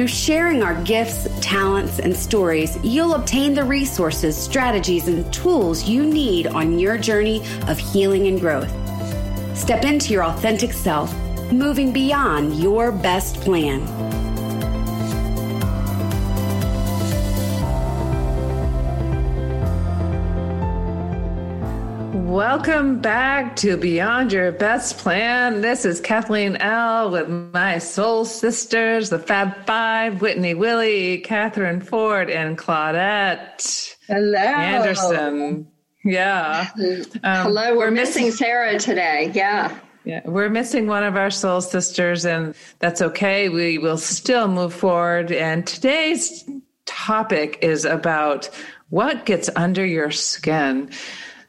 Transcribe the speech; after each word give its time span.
through 0.00 0.06
sharing 0.06 0.62
our 0.62 0.82
gifts, 0.84 1.28
talents, 1.42 1.98
and 1.98 2.16
stories, 2.16 2.78
you'll 2.82 3.12
obtain 3.12 3.52
the 3.52 3.62
resources, 3.62 4.34
strategies, 4.34 5.08
and 5.08 5.30
tools 5.30 5.86
you 5.86 6.06
need 6.06 6.46
on 6.46 6.78
your 6.78 6.96
journey 6.96 7.42
of 7.68 7.76
healing 7.76 8.26
and 8.26 8.40
growth. 8.40 8.70
Step 9.54 9.84
into 9.84 10.14
your 10.14 10.24
authentic 10.24 10.72
self, 10.72 11.14
moving 11.52 11.92
beyond 11.92 12.54
your 12.54 12.90
best 12.90 13.42
plan. 13.42 14.09
Welcome 22.40 23.02
back 23.02 23.54
to 23.56 23.76
Beyond 23.76 24.32
Your 24.32 24.50
Best 24.50 24.96
Plan. 24.96 25.60
This 25.60 25.84
is 25.84 26.00
Kathleen 26.00 26.56
L. 26.56 27.10
with 27.10 27.28
my 27.28 27.76
soul 27.76 28.24
sisters, 28.24 29.10
the 29.10 29.18
Fab 29.18 29.66
Five, 29.66 30.22
Whitney 30.22 30.54
Willie, 30.54 31.18
Catherine 31.18 31.82
Ford, 31.82 32.30
and 32.30 32.56
Claudette. 32.56 33.94
Hello. 34.06 34.38
Anderson. 34.38 35.68
Yeah. 36.02 36.70
Um, 36.78 37.04
Hello. 37.22 37.76
We're, 37.76 37.90
missing 37.90 38.30
Sarah 38.30 38.78
today. 38.78 39.30
Yeah. 39.34 39.78
Yeah, 40.04 40.22
we're 40.24 40.48
missing 40.48 40.86
one 40.86 41.04
of 41.04 41.16
our 41.16 41.30
soul 41.30 41.60
sisters, 41.60 42.24
and 42.24 42.54
that's 42.78 43.02
okay. 43.02 43.50
We 43.50 43.76
will 43.76 43.98
still 43.98 44.48
move 44.48 44.72
forward. 44.72 45.30
And 45.30 45.66
today's 45.66 46.48
topic 46.86 47.58
is 47.60 47.84
about 47.84 48.48
what 48.88 49.26
gets 49.26 49.50
under 49.56 49.84
your 49.84 50.10
skin 50.10 50.90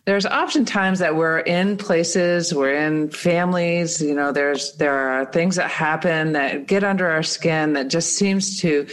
there's 0.05 0.25
oftentimes 0.25 0.99
that 0.99 1.15
we're 1.15 1.39
in 1.39 1.77
places, 1.77 2.53
we're 2.53 2.73
in 2.73 3.09
families, 3.09 4.01
you 4.01 4.15
know, 4.15 4.31
there's 4.31 4.73
there 4.77 4.97
are 4.97 5.25
things 5.25 5.57
that 5.57 5.69
happen 5.69 6.33
that 6.33 6.65
get 6.65 6.83
under 6.83 7.07
our 7.07 7.23
skin 7.23 7.73
that 7.73 7.87
just 7.87 8.15
seems 8.15 8.59
to 8.61 8.87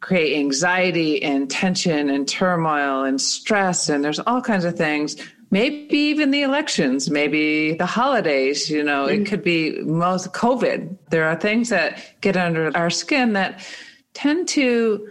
create 0.00 0.38
anxiety 0.38 1.22
and 1.22 1.50
tension 1.50 2.10
and 2.10 2.28
turmoil 2.28 3.02
and 3.02 3.20
stress 3.20 3.88
and 3.88 4.04
there's 4.04 4.20
all 4.20 4.40
kinds 4.40 4.64
of 4.64 4.76
things 4.76 5.16
maybe 5.50 5.96
even 5.96 6.30
the 6.30 6.42
elections 6.42 7.10
maybe 7.10 7.72
the 7.74 7.86
holidays 7.86 8.70
you 8.70 8.82
know 8.84 9.06
mm-hmm. 9.06 9.22
it 9.22 9.26
could 9.26 9.42
be 9.42 9.80
most 9.82 10.32
covid 10.32 10.96
there 11.10 11.24
are 11.24 11.34
things 11.34 11.70
that 11.70 11.98
get 12.20 12.36
under 12.36 12.70
our 12.76 12.90
skin 12.90 13.32
that 13.32 13.66
tend 14.12 14.46
to 14.46 15.08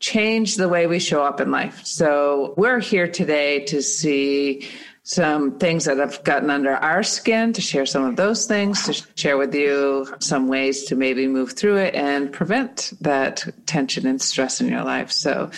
change 0.00 0.56
the 0.56 0.68
way 0.68 0.86
we 0.86 0.98
show 0.98 1.22
up 1.22 1.40
in 1.40 1.50
life. 1.50 1.84
So 1.84 2.54
we're 2.56 2.80
here 2.80 3.06
today 3.06 3.64
to 3.66 3.82
see 3.82 4.68
some 5.02 5.58
things 5.58 5.84
that 5.84 5.98
have 5.98 6.22
gotten 6.24 6.50
under 6.50 6.72
our 6.72 7.02
skin, 7.02 7.52
to 7.52 7.60
share 7.60 7.86
some 7.86 8.04
of 8.04 8.16
those 8.16 8.46
things, 8.46 8.84
to 8.84 8.92
share 9.14 9.36
with 9.36 9.54
you 9.54 10.06
some 10.18 10.48
ways 10.48 10.84
to 10.84 10.96
maybe 10.96 11.26
move 11.26 11.52
through 11.52 11.76
it 11.76 11.94
and 11.94 12.32
prevent 12.32 12.92
that 13.00 13.46
tension 13.66 14.06
and 14.06 14.20
stress 14.20 14.60
in 14.60 14.68
your 14.68 14.84
life. 14.84 15.10
So 15.10 15.50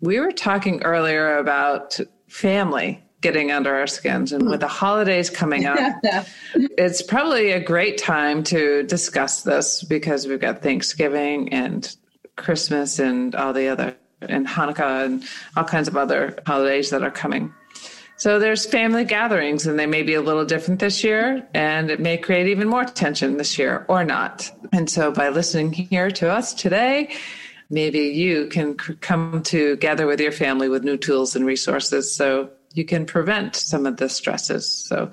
we 0.00 0.20
were 0.20 0.32
talking 0.32 0.82
earlier 0.82 1.36
about 1.38 1.98
family 2.28 3.02
getting 3.20 3.50
under 3.50 3.74
our 3.74 3.86
skins 3.86 4.32
and 4.32 4.48
with 4.48 4.60
the 4.60 4.68
holidays 4.68 5.30
coming 5.30 5.64
up 5.64 5.78
it's 6.54 7.00
probably 7.02 7.50
a 7.50 7.60
great 7.60 7.96
time 7.96 8.42
to 8.42 8.82
discuss 8.82 9.42
this 9.42 9.82
because 9.82 10.26
we've 10.26 10.40
got 10.40 10.62
thanksgiving 10.62 11.48
and 11.48 11.96
Christmas 12.36 12.98
and 12.98 13.34
all 13.34 13.52
the 13.52 13.68
other, 13.68 13.96
and 14.20 14.46
Hanukkah 14.46 15.04
and 15.04 15.24
all 15.56 15.64
kinds 15.64 15.88
of 15.88 15.96
other 15.96 16.38
holidays 16.46 16.90
that 16.90 17.02
are 17.02 17.10
coming. 17.10 17.52
So 18.18 18.38
there's 18.38 18.64
family 18.64 19.04
gatherings, 19.04 19.66
and 19.66 19.78
they 19.78 19.84
may 19.84 20.02
be 20.02 20.14
a 20.14 20.22
little 20.22 20.46
different 20.46 20.80
this 20.80 21.04
year, 21.04 21.46
and 21.52 21.90
it 21.90 22.00
may 22.00 22.16
create 22.16 22.46
even 22.46 22.66
more 22.66 22.84
tension 22.84 23.36
this 23.36 23.58
year 23.58 23.84
or 23.88 24.04
not. 24.04 24.50
And 24.72 24.88
so 24.88 25.12
by 25.12 25.28
listening 25.28 25.72
here 25.72 26.10
to 26.12 26.30
us 26.30 26.54
today, 26.54 27.14
maybe 27.68 27.98
you 27.98 28.46
can 28.46 28.74
come 28.74 29.42
together 29.42 30.06
with 30.06 30.18
your 30.20 30.32
family 30.32 30.70
with 30.70 30.82
new 30.82 30.96
tools 30.96 31.36
and 31.36 31.44
resources 31.44 32.14
so 32.14 32.50
you 32.72 32.86
can 32.86 33.04
prevent 33.04 33.54
some 33.54 33.84
of 33.84 33.98
the 33.98 34.08
stresses. 34.08 34.66
So, 34.66 35.10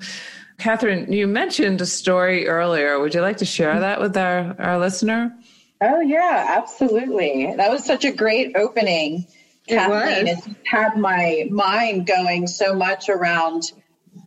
Catherine, 0.58 1.12
you 1.12 1.26
mentioned 1.26 1.80
a 1.80 1.86
story 1.86 2.46
earlier. 2.46 2.98
Would 3.00 3.14
you 3.14 3.20
like 3.20 3.38
to 3.38 3.44
share 3.44 3.80
that 3.80 4.00
with 4.00 4.16
our, 4.16 4.54
our 4.58 4.78
listener? 4.78 5.36
Oh 5.80 6.00
yeah, 6.00 6.56
absolutely. 6.58 7.52
That 7.56 7.70
was 7.70 7.84
such 7.84 8.04
a 8.04 8.12
great 8.12 8.56
opening. 8.56 9.26
It 9.66 9.76
Kathleen. 9.76 10.26
It 10.28 10.38
had 10.64 10.96
my 10.96 11.46
mind 11.50 12.06
going 12.06 12.46
so 12.46 12.74
much 12.74 13.08
around 13.08 13.72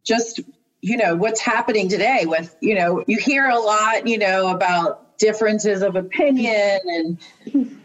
just 0.04 0.42
you 0.82 0.98
know 0.98 1.16
what's 1.16 1.42
happening 1.42 1.90
today 1.90 2.26
with 2.26 2.56
you 2.62 2.76
know 2.76 3.04
you 3.08 3.18
hear 3.18 3.48
a 3.48 3.58
lot 3.58 4.08
you 4.08 4.18
know 4.18 4.48
about 4.50 5.18
differences 5.18 5.82
of 5.82 5.96
opinion 5.96 6.80
and 6.86 7.18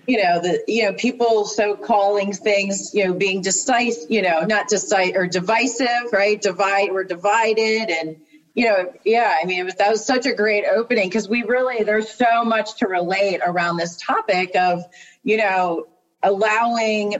you 0.06 0.22
know 0.22 0.40
the 0.40 0.62
you 0.68 0.84
know 0.84 0.92
people 0.92 1.44
so 1.46 1.74
calling 1.74 2.32
things 2.32 2.90
you 2.94 3.06
know 3.06 3.14
being 3.14 3.40
decisive 3.40 4.10
you 4.10 4.20
know 4.20 4.42
not 4.42 4.68
decisive 4.68 5.16
or 5.16 5.26
divisive 5.26 6.12
right 6.12 6.40
divide 6.42 6.92
we're 6.92 7.04
divided 7.04 7.90
and 7.90 8.16
you 8.54 8.66
know, 8.66 8.92
yeah, 9.04 9.34
I 9.40 9.46
mean, 9.46 9.60
it 9.60 9.64
was, 9.64 9.74
that 9.76 9.90
was 9.90 10.04
such 10.04 10.26
a 10.26 10.32
great 10.32 10.64
opening 10.66 11.08
because 11.08 11.28
we 11.28 11.42
really, 11.42 11.82
there's 11.84 12.10
so 12.10 12.44
much 12.44 12.76
to 12.78 12.86
relate 12.86 13.40
around 13.44 13.76
this 13.76 13.96
topic 13.96 14.54
of, 14.56 14.82
you 15.22 15.36
know, 15.36 15.86
allowing 16.22 17.16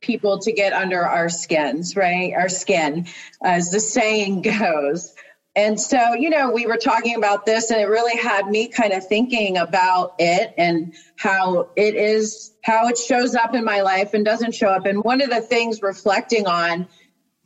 people 0.00 0.38
to 0.40 0.52
get 0.52 0.72
under 0.72 1.06
our 1.06 1.28
skins, 1.28 1.94
right? 1.94 2.32
Our 2.34 2.48
skin, 2.48 3.06
as 3.42 3.70
the 3.70 3.78
saying 3.80 4.42
goes. 4.60 5.14
And 5.54 5.78
so, 5.78 6.14
you 6.14 6.30
know, 6.30 6.50
we 6.50 6.66
were 6.66 6.78
talking 6.78 7.14
about 7.14 7.44
this 7.44 7.70
and 7.70 7.78
it 7.78 7.84
really 7.84 8.16
had 8.16 8.46
me 8.48 8.68
kind 8.68 8.92
of 8.92 9.06
thinking 9.06 9.58
about 9.58 10.14
it 10.18 10.52
and 10.56 10.94
how 11.16 11.68
it 11.76 11.94
is, 11.94 12.50
how 12.64 12.88
it 12.88 12.96
shows 12.96 13.34
up 13.34 13.54
in 13.54 13.62
my 13.62 13.82
life 13.82 14.14
and 14.14 14.24
doesn't 14.24 14.54
show 14.54 14.68
up. 14.68 14.86
And 14.86 15.04
one 15.04 15.20
of 15.20 15.28
the 15.28 15.42
things 15.42 15.82
reflecting 15.82 16.46
on 16.46 16.86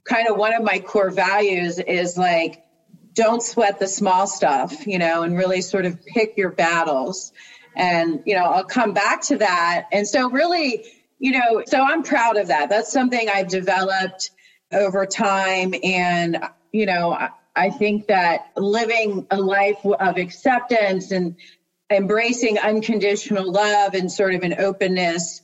kind 0.05 0.29
of 0.29 0.37
one 0.37 0.55
of 0.55 0.63
my 0.63 0.79
core 0.79 1.11
values 1.11 1.81
is 1.81 2.17
like, 2.17 2.63
don't 3.17 3.43
sweat 3.43 3.81
the 3.81 3.89
small 3.89 4.27
stuff, 4.27 4.87
you 4.87 4.99
know, 4.99 5.23
and 5.23 5.37
really 5.37 5.63
sort 5.63 5.87
of 5.87 6.05
pick 6.07 6.37
your 6.37 6.51
battles. 6.51 7.33
And, 7.75 8.23
you 8.27 8.35
know, 8.37 8.45
I'll 8.45 8.65
come 8.65 8.93
back 8.93 9.23
to 9.23 9.39
that. 9.39 9.89
And 9.91 10.07
so, 10.07 10.31
really, 10.31 10.85
you 11.19 11.33
know, 11.33 11.63
so 11.67 11.83
I'm 11.83 12.03
proud 12.03 12.37
of 12.37 12.49
that. 12.49 12.69
That's 12.69 12.93
something 12.93 13.29
I've 13.29 13.49
developed 13.49 14.31
over 14.71 15.07
time. 15.07 15.75
And, 15.83 16.39
you 16.73 16.87
know, 16.87 17.17
I 17.57 17.71
think 17.71 18.09
that 18.09 18.51
living 18.55 19.27
a 19.31 19.41
life 19.41 19.85
of 19.85 20.19
acceptance 20.19 21.11
and 21.11 21.37
embracing 21.91 22.59
unconditional 22.59 23.51
love 23.51 23.95
and 23.95 24.13
sort 24.13 24.35
of 24.35 24.43
an 24.43 24.57
openness, 24.59 25.41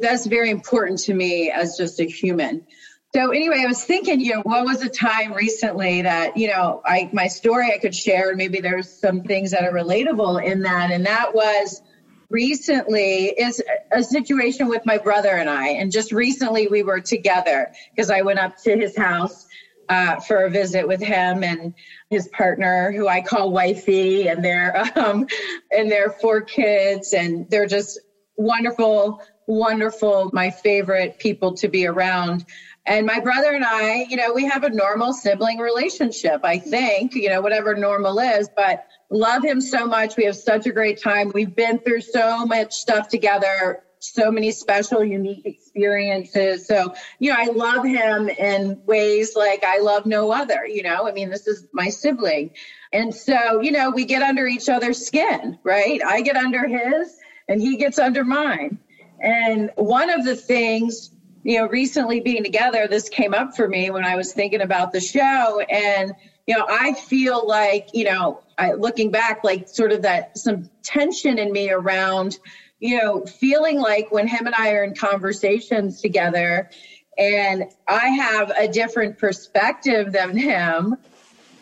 that's 0.00 0.26
very 0.26 0.50
important 0.50 0.98
to 1.00 1.14
me 1.14 1.50
as 1.50 1.76
just 1.76 2.00
a 2.00 2.04
human. 2.04 2.66
So 3.14 3.30
anyway, 3.30 3.62
I 3.62 3.66
was 3.66 3.84
thinking, 3.84 4.20
you 4.20 4.34
know, 4.34 4.40
what 4.40 4.64
was 4.64 4.80
a 4.80 4.88
time 4.88 5.34
recently 5.34 6.00
that, 6.00 6.34
you 6.34 6.48
know, 6.48 6.80
I 6.86 7.10
my 7.12 7.26
story 7.26 7.70
I 7.70 7.76
could 7.76 7.94
share, 7.94 8.30
and 8.30 8.38
maybe 8.38 8.60
there's 8.60 8.90
some 8.90 9.22
things 9.22 9.50
that 9.50 9.64
are 9.64 9.72
relatable 9.72 10.42
in 10.42 10.62
that. 10.62 10.90
And 10.90 11.04
that 11.04 11.34
was 11.34 11.82
recently 12.30 13.26
is 13.26 13.62
a 13.92 14.02
situation 14.02 14.66
with 14.66 14.86
my 14.86 14.96
brother 14.96 15.28
and 15.28 15.50
I. 15.50 15.68
And 15.68 15.92
just 15.92 16.10
recently 16.10 16.68
we 16.68 16.82
were 16.82 17.00
together 17.00 17.70
because 17.94 18.10
I 18.10 18.22
went 18.22 18.38
up 18.38 18.56
to 18.64 18.78
his 18.78 18.96
house 18.96 19.46
uh, 19.90 20.18
for 20.20 20.44
a 20.44 20.50
visit 20.50 20.88
with 20.88 21.02
him 21.02 21.44
and 21.44 21.74
his 22.08 22.28
partner, 22.28 22.92
who 22.92 23.08
I 23.08 23.20
call 23.20 23.50
wifey, 23.50 24.28
and 24.28 24.42
their 24.42 24.90
um, 24.98 25.26
and 25.70 25.90
their 25.90 26.10
four 26.10 26.40
kids, 26.40 27.12
and 27.12 27.48
they're 27.50 27.66
just 27.66 28.00
wonderful, 28.36 29.20
wonderful, 29.46 30.30
my 30.32 30.50
favorite 30.50 31.18
people 31.18 31.54
to 31.54 31.68
be 31.68 31.86
around. 31.86 32.44
And 32.84 33.06
my 33.06 33.20
brother 33.20 33.52
and 33.52 33.64
I, 33.64 34.06
you 34.08 34.16
know, 34.16 34.32
we 34.32 34.44
have 34.46 34.64
a 34.64 34.70
normal 34.70 35.12
sibling 35.12 35.58
relationship, 35.58 36.40
I 36.42 36.58
think, 36.58 37.14
you 37.14 37.28
know, 37.28 37.40
whatever 37.40 37.76
normal 37.76 38.18
is, 38.18 38.48
but 38.56 38.86
love 39.08 39.44
him 39.44 39.60
so 39.60 39.86
much. 39.86 40.16
We 40.16 40.24
have 40.24 40.36
such 40.36 40.66
a 40.66 40.72
great 40.72 41.00
time. 41.00 41.30
We've 41.32 41.54
been 41.54 41.78
through 41.78 42.00
so 42.00 42.44
much 42.44 42.74
stuff 42.74 43.08
together, 43.08 43.84
so 44.00 44.32
many 44.32 44.50
special, 44.50 45.04
unique 45.04 45.46
experiences. 45.46 46.66
So, 46.66 46.94
you 47.20 47.30
know, 47.30 47.36
I 47.38 47.46
love 47.46 47.84
him 47.84 48.28
in 48.28 48.80
ways 48.84 49.36
like 49.36 49.62
I 49.64 49.78
love 49.78 50.04
no 50.06 50.32
other, 50.32 50.66
you 50.66 50.82
know, 50.82 51.06
I 51.06 51.12
mean, 51.12 51.30
this 51.30 51.46
is 51.46 51.68
my 51.72 51.88
sibling. 51.88 52.50
And 52.92 53.14
so, 53.14 53.60
you 53.60 53.70
know, 53.70 53.90
we 53.90 54.04
get 54.04 54.22
under 54.22 54.46
each 54.46 54.68
other's 54.68 55.06
skin, 55.06 55.58
right? 55.62 56.00
I 56.04 56.22
get 56.22 56.36
under 56.36 56.66
his 56.66 57.16
and 57.48 57.60
he 57.60 57.76
gets 57.76 58.00
under 58.00 58.24
mine. 58.24 58.78
And 59.22 59.70
one 59.76 60.10
of 60.10 60.24
the 60.24 60.34
things, 60.34 61.10
you 61.44 61.58
know, 61.58 61.66
recently 61.68 62.20
being 62.20 62.42
together, 62.42 62.88
this 62.88 63.08
came 63.08 63.34
up 63.34 63.56
for 63.56 63.68
me 63.68 63.90
when 63.90 64.04
I 64.04 64.16
was 64.16 64.32
thinking 64.32 64.60
about 64.60 64.92
the 64.92 65.00
show. 65.00 65.60
And, 65.60 66.12
you 66.46 66.58
know, 66.58 66.66
I 66.68 66.92
feel 66.94 67.46
like, 67.46 67.88
you 67.94 68.04
know, 68.04 68.42
I, 68.58 68.72
looking 68.72 69.10
back, 69.10 69.44
like 69.44 69.68
sort 69.68 69.92
of 69.92 70.02
that 70.02 70.36
some 70.36 70.68
tension 70.82 71.38
in 71.38 71.52
me 71.52 71.70
around, 71.70 72.38
you 72.80 72.98
know, 72.98 73.24
feeling 73.24 73.78
like 73.78 74.10
when 74.10 74.26
him 74.26 74.46
and 74.46 74.54
I 74.56 74.72
are 74.72 74.82
in 74.82 74.94
conversations 74.94 76.00
together 76.00 76.68
and 77.16 77.64
I 77.86 78.08
have 78.08 78.50
a 78.50 78.66
different 78.66 79.18
perspective 79.18 80.12
than 80.12 80.36
him, 80.36 80.96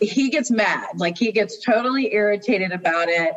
he 0.00 0.30
gets 0.30 0.50
mad. 0.50 0.88
Like 0.96 1.18
he 1.18 1.30
gets 1.30 1.62
totally 1.62 2.14
irritated 2.14 2.72
about 2.72 3.08
it. 3.08 3.34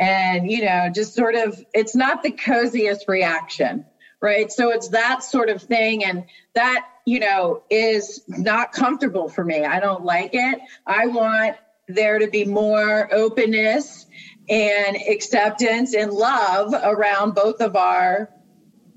And, 0.00 0.50
you 0.50 0.64
know, 0.64 0.90
just 0.92 1.14
sort 1.14 1.36
of, 1.36 1.64
it's 1.72 1.94
not 1.94 2.22
the 2.22 2.32
coziest 2.32 3.06
reaction, 3.06 3.86
right? 4.20 4.50
So 4.50 4.70
it's 4.70 4.88
that 4.88 5.22
sort 5.22 5.48
of 5.48 5.62
thing. 5.62 6.04
And 6.04 6.24
that, 6.54 6.86
you 7.06 7.20
know, 7.20 7.62
is 7.70 8.22
not 8.26 8.72
comfortable 8.72 9.28
for 9.28 9.44
me. 9.44 9.64
I 9.64 9.78
don't 9.78 10.04
like 10.04 10.30
it. 10.32 10.58
I 10.86 11.06
want 11.06 11.56
there 11.86 12.18
to 12.18 12.26
be 12.28 12.44
more 12.44 13.12
openness 13.14 14.06
and 14.48 14.96
acceptance 15.08 15.94
and 15.94 16.12
love 16.12 16.74
around 16.82 17.34
both 17.34 17.60
of 17.60 17.76
our 17.76 18.30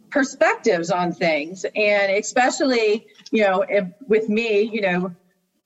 perspectives 0.09 0.89
on 0.89 1.11
things. 1.11 1.63
And 1.75 2.11
especially, 2.13 3.05
you 3.29 3.43
know, 3.43 3.63
with 4.07 4.29
me, 4.29 4.61
you 4.61 4.81
know, 4.81 5.13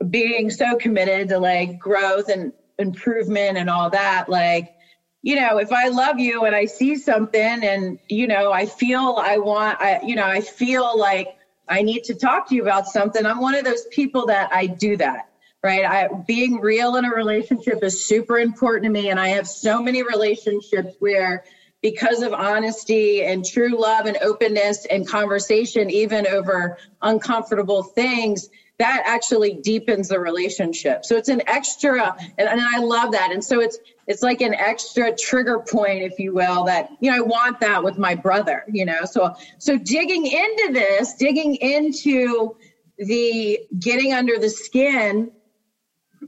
being 0.10 0.50
so 0.50 0.76
committed 0.76 1.30
to 1.30 1.40
like 1.40 1.80
growth 1.80 2.28
and 2.28 2.52
improvement 2.80 3.58
and 3.58 3.70
all 3.70 3.90
that, 3.92 4.28
like, 4.28 4.76
you 5.22 5.36
know, 5.36 5.58
if 5.58 5.72
I 5.72 5.90
love 5.90 6.20
you 6.20 6.46
and 6.46 6.56
I 6.56 6.66
see 6.66 6.96
something 6.96 7.64
and, 7.64 8.00
you 8.10 8.28
know, 8.28 8.52
I 8.52 8.66
feel 8.66 9.18
I 9.20 9.38
want, 9.38 9.80
I, 9.82 10.00
you 10.04 10.16
know, 10.16 10.26
I 10.26 10.42
feel 10.42 10.98
like 10.98 11.28
I 11.68 11.82
need 11.84 12.04
to 12.06 12.16
talk 12.16 12.50
to 12.50 12.56
you 12.56 12.64
about 12.64 12.88
something, 12.88 13.26
I'm 13.26 13.40
one 13.40 13.56
of 13.56 13.64
those 13.64 13.86
people 13.92 14.26
that 14.28 14.52
I 14.52 14.66
do 14.68 14.98
that 14.98 15.28
right? 15.64 15.86
I, 15.86 16.10
being 16.28 16.60
real 16.60 16.96
in 16.96 17.06
a 17.06 17.12
relationship 17.12 17.84
is 17.84 18.06
super 18.06 18.40
important 18.40 18.86
to 18.86 18.90
me. 18.90 19.10
And 19.10 19.20
I 19.20 19.30
have 19.30 19.48
so 19.48 19.82
many 19.82 20.04
relationships 20.04 20.96
where, 21.00 21.44
because 21.82 22.22
of 22.22 22.34
honesty 22.34 23.24
and 23.24 23.46
true 23.46 23.80
love 23.80 24.06
and 24.06 24.18
openness 24.22 24.86
and 24.86 25.08
conversation, 25.08 25.90
even 25.90 26.28
over 26.28 26.78
uncomfortable 27.02 27.84
things, 27.84 28.50
that 28.82 29.04
actually 29.06 29.54
deepens 29.54 30.08
the 30.08 30.20
relationship. 30.20 31.06
So 31.06 31.16
it's 31.16 31.30
an 31.30 31.44
extra, 31.46 32.16
and, 32.40 32.50
and 32.50 32.60
I 32.60 32.80
love 32.80 33.12
that. 33.12 33.32
And 33.32 33.44
so 33.44 33.60
it's 33.60 33.78
it's 34.08 34.24
like 34.24 34.42
an 34.42 34.56
extra 34.56 35.16
trigger 35.16 35.60
point, 35.60 36.02
if 36.02 36.18
you 36.18 36.34
will, 36.34 36.64
that 36.64 36.90
you 37.00 37.12
know 37.12 37.18
I 37.18 37.22
want 37.22 37.60
that 37.60 37.84
with 37.84 38.00
my 38.00 38.16
brother. 38.16 38.64
You 38.72 38.86
know, 38.86 39.06
so 39.06 39.36
so 39.60 39.78
digging 39.78 40.26
into 40.26 40.74
this, 40.74 41.14
digging 41.14 41.56
into 41.56 42.56
the 42.98 43.60
getting 43.80 44.14
under 44.14 44.40
the 44.40 44.50
skin 44.50 45.32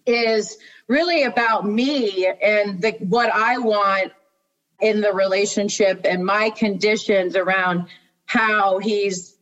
is 0.05 0.57
really 0.88 1.23
about 1.23 1.65
me 1.65 2.27
and 2.39 2.81
the, 2.83 2.91
what 3.00 3.31
I 3.33 3.57
want 3.57 4.11
in 4.79 5.01
the 5.01 5.11
relationship 5.11 6.01
and 6.05 6.23
my 6.23 6.51
conditions 6.51 7.35
around 7.35 7.88
how 8.25 8.77
he's 8.77 9.38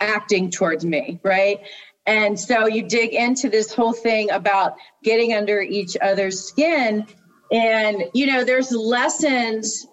acting 0.00 0.50
towards 0.50 0.84
me, 0.84 1.18
right? 1.24 1.60
And 2.06 2.38
so 2.38 2.66
you 2.66 2.82
dig 2.82 3.14
into 3.14 3.48
this 3.48 3.72
whole 3.72 3.92
thing 3.92 4.30
about 4.30 4.74
getting 5.04 5.32
under 5.32 5.60
each 5.60 5.96
other's 6.00 6.40
skin. 6.40 7.04
And, 7.52 8.04
you 8.14 8.26
know, 8.26 8.44
there's 8.44 8.72
lessons 8.72 9.86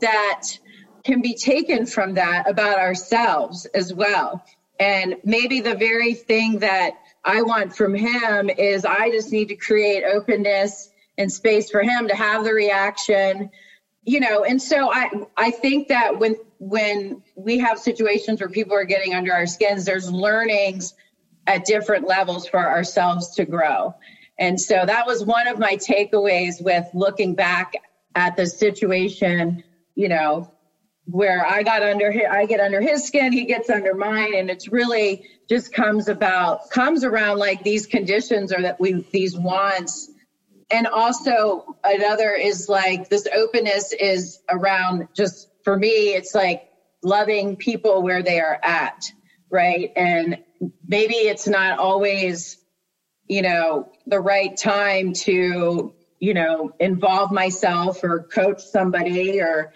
that 0.00 0.42
can 1.04 1.22
be 1.22 1.34
taken 1.34 1.86
from 1.86 2.14
that 2.14 2.48
about 2.48 2.78
ourselves 2.78 3.66
as 3.74 3.92
well. 3.92 4.42
And 4.78 5.14
maybe 5.24 5.60
the 5.60 5.74
very 5.74 6.14
thing 6.14 6.58
that 6.58 6.92
I 7.24 7.42
want 7.42 7.74
from 7.74 7.94
him 7.94 8.50
is 8.50 8.84
I 8.84 9.10
just 9.10 9.32
need 9.32 9.48
to 9.48 9.54
create 9.54 10.04
openness 10.04 10.90
and 11.16 11.32
space 11.32 11.70
for 11.70 11.82
him 11.82 12.08
to 12.08 12.14
have 12.14 12.44
the 12.44 12.52
reaction 12.52 13.48
you 14.06 14.20
know 14.20 14.44
and 14.44 14.62
so 14.62 14.90
i 14.92 15.08
i 15.36 15.50
think 15.50 15.88
that 15.88 16.18
when 16.18 16.34
when 16.58 17.20
we 17.34 17.58
have 17.58 17.78
situations 17.78 18.40
where 18.40 18.48
people 18.48 18.74
are 18.74 18.84
getting 18.84 19.14
under 19.14 19.32
our 19.32 19.46
skins 19.46 19.84
there's 19.84 20.10
learnings 20.10 20.94
at 21.46 21.64
different 21.64 22.06
levels 22.06 22.46
for 22.46 22.58
ourselves 22.60 23.34
to 23.34 23.44
grow 23.44 23.94
and 24.38 24.60
so 24.60 24.84
that 24.84 25.06
was 25.06 25.24
one 25.24 25.46
of 25.46 25.58
my 25.58 25.76
takeaways 25.76 26.62
with 26.62 26.84
looking 26.92 27.34
back 27.34 27.72
at 28.14 28.36
the 28.36 28.46
situation 28.46 29.62
you 29.94 30.08
know 30.08 30.50
where 31.06 31.46
I 31.46 31.62
got 31.62 31.82
under 31.82 32.12
I 32.28 32.46
get 32.46 32.60
under 32.60 32.80
his 32.80 33.04
skin, 33.04 33.32
he 33.32 33.44
gets 33.44 33.70
under 33.70 33.94
mine, 33.94 34.34
and 34.34 34.50
it's 34.50 34.68
really 34.68 35.22
just 35.48 35.72
comes 35.72 36.08
about 36.08 36.68
comes 36.70 37.04
around 37.04 37.38
like 37.38 37.62
these 37.62 37.86
conditions 37.86 38.52
or 38.52 38.60
that 38.62 38.80
we 38.80 39.04
these 39.12 39.36
wants, 39.38 40.10
and 40.70 40.86
also 40.86 41.76
another 41.84 42.32
is 42.32 42.68
like 42.68 43.08
this 43.08 43.26
openness 43.34 43.92
is 43.92 44.40
around 44.48 45.06
just 45.14 45.48
for 45.62 45.76
me, 45.76 46.14
it's 46.14 46.34
like 46.34 46.68
loving 47.02 47.56
people 47.56 48.02
where 48.02 48.22
they 48.22 48.40
are 48.40 48.58
at, 48.62 49.12
right? 49.48 49.92
And 49.94 50.38
maybe 50.86 51.14
it's 51.14 51.46
not 51.46 51.78
always, 51.78 52.58
you 53.28 53.42
know, 53.42 53.90
the 54.06 54.20
right 54.20 54.56
time 54.56 55.12
to 55.12 55.92
you 56.18 56.32
know 56.32 56.72
involve 56.80 57.30
myself 57.30 58.02
or 58.02 58.22
coach 58.32 58.60
somebody 58.60 59.40
or 59.40 59.72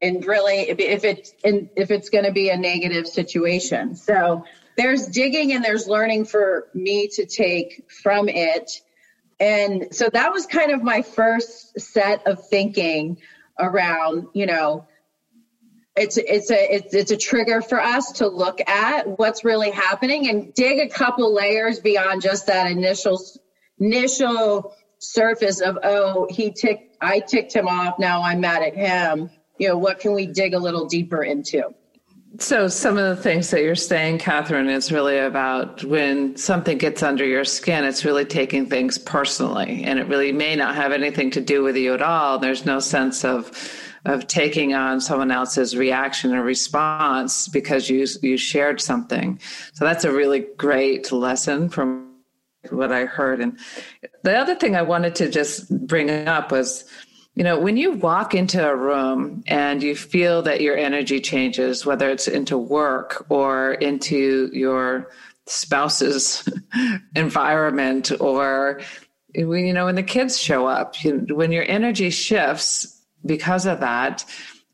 and 0.00 0.24
really 0.26 0.60
if 0.68 1.04
it 1.04 1.28
if 1.44 1.90
it's 1.90 2.08
going 2.08 2.24
to 2.24 2.32
be 2.32 2.48
a 2.48 2.56
negative 2.56 3.06
situation. 3.06 3.94
So 3.94 4.44
there's 4.76 5.06
digging 5.06 5.52
and 5.52 5.64
there's 5.64 5.86
learning 5.86 6.24
for 6.24 6.68
me 6.74 7.08
to 7.08 7.26
take 7.26 7.84
from 8.02 8.28
it. 8.28 8.80
And 9.38 9.88
so 9.90 10.08
that 10.12 10.32
was 10.32 10.46
kind 10.46 10.70
of 10.70 10.82
my 10.82 11.02
first 11.02 11.78
set 11.78 12.26
of 12.26 12.46
thinking 12.48 13.18
around 13.58 14.26
you 14.34 14.46
know 14.46 14.86
it's 15.96 16.16
it's 16.16 16.50
a 16.50 16.74
it's, 16.74 16.94
it's 16.94 17.10
a 17.10 17.16
trigger 17.16 17.60
for 17.60 17.80
us 17.80 18.12
to 18.12 18.26
look 18.26 18.60
at 18.68 19.18
what's 19.18 19.44
really 19.44 19.70
happening 19.70 20.28
and 20.28 20.54
dig 20.54 20.78
a 20.78 20.88
couple 20.88 21.32
layers 21.34 21.80
beyond 21.80 22.22
just 22.22 22.46
that 22.46 22.70
initial 22.70 23.20
initial 23.78 24.74
surface 24.98 25.60
of 25.60 25.78
oh 25.82 26.26
he 26.30 26.50
ticked 26.50 26.96
i 27.00 27.18
ticked 27.18 27.52
him 27.52 27.68
off 27.68 27.98
now 27.98 28.22
i'm 28.22 28.40
mad 28.40 28.62
at 28.62 28.74
him 28.74 29.28
you 29.62 29.68
know, 29.68 29.78
what 29.78 30.00
can 30.00 30.12
we 30.12 30.26
dig 30.26 30.54
a 30.54 30.58
little 30.58 30.86
deeper 30.86 31.22
into? 31.22 31.62
So, 32.38 32.66
some 32.66 32.96
of 32.96 33.16
the 33.16 33.22
things 33.22 33.50
that 33.50 33.62
you're 33.62 33.74
saying, 33.76 34.18
Catherine, 34.18 34.68
is 34.68 34.90
really 34.90 35.18
about 35.18 35.84
when 35.84 36.34
something 36.36 36.78
gets 36.78 37.02
under 37.02 37.24
your 37.24 37.44
skin, 37.44 37.84
it's 37.84 38.04
really 38.04 38.24
taking 38.24 38.66
things 38.66 38.98
personally, 38.98 39.84
and 39.84 40.00
it 40.00 40.08
really 40.08 40.32
may 40.32 40.56
not 40.56 40.74
have 40.74 40.90
anything 40.90 41.30
to 41.32 41.40
do 41.40 41.62
with 41.62 41.76
you 41.76 41.94
at 41.94 42.02
all. 42.02 42.38
There's 42.40 42.64
no 42.66 42.80
sense 42.80 43.24
of 43.24 43.52
of 44.04 44.26
taking 44.26 44.74
on 44.74 45.00
someone 45.00 45.30
else's 45.30 45.76
reaction 45.76 46.34
or 46.34 46.42
response 46.42 47.48
because 47.48 47.88
you 47.88 48.06
you 48.22 48.36
shared 48.36 48.80
something. 48.80 49.38
So 49.74 49.84
that's 49.84 50.04
a 50.04 50.12
really 50.12 50.46
great 50.56 51.12
lesson 51.12 51.68
from 51.68 52.08
what 52.70 52.92
I 52.92 53.04
heard. 53.04 53.40
And 53.40 53.58
the 54.22 54.36
other 54.36 54.54
thing 54.54 54.76
I 54.76 54.82
wanted 54.82 55.14
to 55.16 55.30
just 55.30 55.68
bring 55.86 56.10
up 56.10 56.50
was 56.52 56.84
you 57.34 57.44
know, 57.44 57.58
when 57.58 57.78
you 57.78 57.92
walk 57.92 58.34
into 58.34 58.62
a 58.62 58.76
room 58.76 59.42
and 59.46 59.82
you 59.82 59.96
feel 59.96 60.42
that 60.42 60.60
your 60.60 60.76
energy 60.76 61.18
changes, 61.18 61.86
whether 61.86 62.10
it's 62.10 62.28
into 62.28 62.58
work 62.58 63.24
or 63.30 63.72
into 63.72 64.50
your 64.52 65.10
spouse's 65.46 66.46
environment 67.16 68.12
or 68.20 68.80
you 69.34 69.72
know 69.72 69.86
when 69.86 69.94
the 69.94 70.02
kids 70.02 70.38
show 70.38 70.66
up 70.66 71.02
you, 71.02 71.26
when 71.30 71.52
your 71.52 71.64
energy 71.66 72.10
shifts 72.10 73.01
because 73.24 73.66
of 73.66 73.80
that 73.80 74.24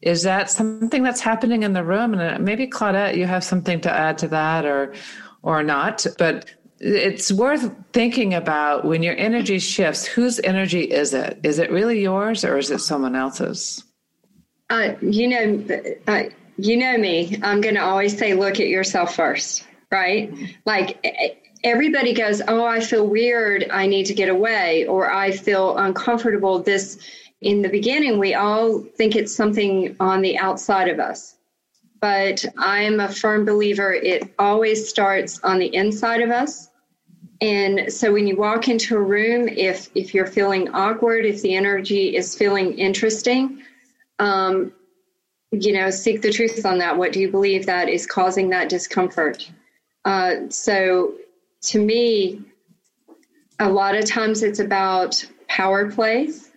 is 0.01 0.23
that 0.23 0.49
something 0.49 1.03
that's 1.03 1.21
happening 1.21 1.65
in 1.65 1.73
the 1.73 1.83
room? 1.83 2.15
And 2.15 2.45
maybe 2.45 2.69
claudette 2.69 3.17
you 3.17 3.27
have 3.27 3.43
something 3.43 3.81
to 3.81 3.91
add 3.91 4.19
to 4.19 4.29
that 4.29 4.65
or 4.65 4.95
or 5.43 5.63
not 5.63 6.07
but 6.19 6.51
it's 6.81 7.33
worth 7.33 7.73
thinking 7.93 8.35
about 8.35 8.85
when 8.85 9.03
your 9.03 9.17
energy 9.17 9.59
shifts 9.59 10.07
whose 10.07 10.39
energy 10.41 10.83
is 10.83 11.13
it? 11.15 11.41
Is 11.43 11.59
it 11.59 11.73
really 11.73 12.01
yours 12.01 12.45
or 12.45 12.57
is 12.59 12.71
it 12.71 12.79
someone 12.79 13.17
else's? 13.17 13.83
Uh, 14.71 14.95
you 15.01 15.27
know 15.27 15.81
uh, 16.07 16.25
you 16.59 16.77
know 16.77 16.97
me. 16.99 17.39
I'm 17.43 17.61
going 17.61 17.75
to 17.77 17.83
always 17.83 18.17
say 18.17 18.35
look 18.35 18.61
at 18.61 18.69
yourself 18.69 19.15
first 19.15 19.65
right? 19.91 20.33
Like 20.65 21.43
everybody 21.65 22.13
goes 22.15 22.41
oh 22.47 22.65
i 22.65 22.81
feel 22.81 23.07
weird. 23.07 23.67
I 23.71 23.87
need 23.87 24.05
to 24.07 24.15
get 24.15 24.29
away 24.29 24.87
or 24.87 25.11
i 25.11 25.33
feel 25.33 25.77
uncomfortable. 25.77 26.63
This 26.63 26.99
in 27.41 27.63
the 27.63 27.69
beginning 27.69 28.19
we 28.19 28.35
all 28.35 28.81
think 28.97 29.15
it's 29.15 29.35
something 29.35 29.95
on 30.01 30.21
the 30.23 30.37
outside 30.39 30.89
of 30.89 30.99
us 30.99 31.37
but 32.01 32.45
i'm 32.59 33.01
a 33.01 33.09
firm 33.09 33.45
believer 33.45 33.93
it 33.93 34.33
always 34.39 34.89
starts 34.89 35.41
on 35.45 35.59
the 35.59 35.75
inside 35.75 36.21
of 36.21 36.31
us 36.31 36.69
and 37.41 37.93
so 37.93 38.13
when 38.13 38.27
you 38.27 38.37
walk 38.37 38.69
into 38.69 38.97
a 38.97 39.01
room, 39.01 39.49
if 39.49 39.89
if 39.95 40.13
you're 40.13 40.27
feeling 40.27 40.69
awkward, 40.71 41.25
if 41.25 41.41
the 41.43 41.55
energy 41.55 42.17
is 42.17 42.35
feeling 42.35 42.77
interesting, 42.77 43.63
um, 44.19 44.73
you 45.53 45.73
know, 45.73 45.89
seek 45.91 46.21
the 46.21 46.33
truth 46.33 46.67
on 46.67 46.79
that. 46.79 46.97
What 46.97 47.13
do 47.13 47.21
you 47.21 47.31
believe 47.31 47.65
that 47.67 47.89
is 47.89 48.07
causing 48.07 48.51
that 48.51 48.69
discomfort? 48.69 49.51
Uh, 50.05 50.49
so 50.49 51.15
to 51.63 51.79
me, 51.85 52.41
a 53.61 53.69
lot 53.69 53.95
of 53.95 54.05
times 54.05 54.43
it's 54.43 54.59
about 54.59 55.25
power 55.49 55.91
plays. 55.91 56.48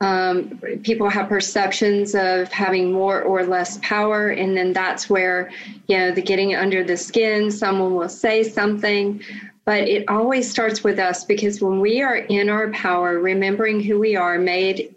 Um, 0.00 0.60
people 0.84 1.08
have 1.08 1.28
perceptions 1.28 2.14
of 2.14 2.52
having 2.52 2.92
more 2.92 3.20
or 3.22 3.44
less 3.44 3.78
power, 3.82 4.28
and 4.28 4.56
then 4.56 4.72
that's 4.72 5.10
where, 5.10 5.50
you 5.88 5.98
know, 5.98 6.12
the 6.12 6.22
getting 6.22 6.54
under 6.54 6.84
the 6.84 6.96
skin, 6.96 7.50
someone 7.50 7.94
will 7.94 8.08
say 8.08 8.44
something. 8.44 9.22
But 9.64 9.82
it 9.82 10.08
always 10.08 10.48
starts 10.50 10.84
with 10.84 10.98
us 10.98 11.24
because 11.24 11.60
when 11.60 11.80
we 11.80 12.00
are 12.00 12.16
in 12.16 12.48
our 12.48 12.70
power, 12.70 13.18
remembering 13.18 13.80
who 13.80 13.98
we 13.98 14.16
are, 14.16 14.38
made 14.38 14.94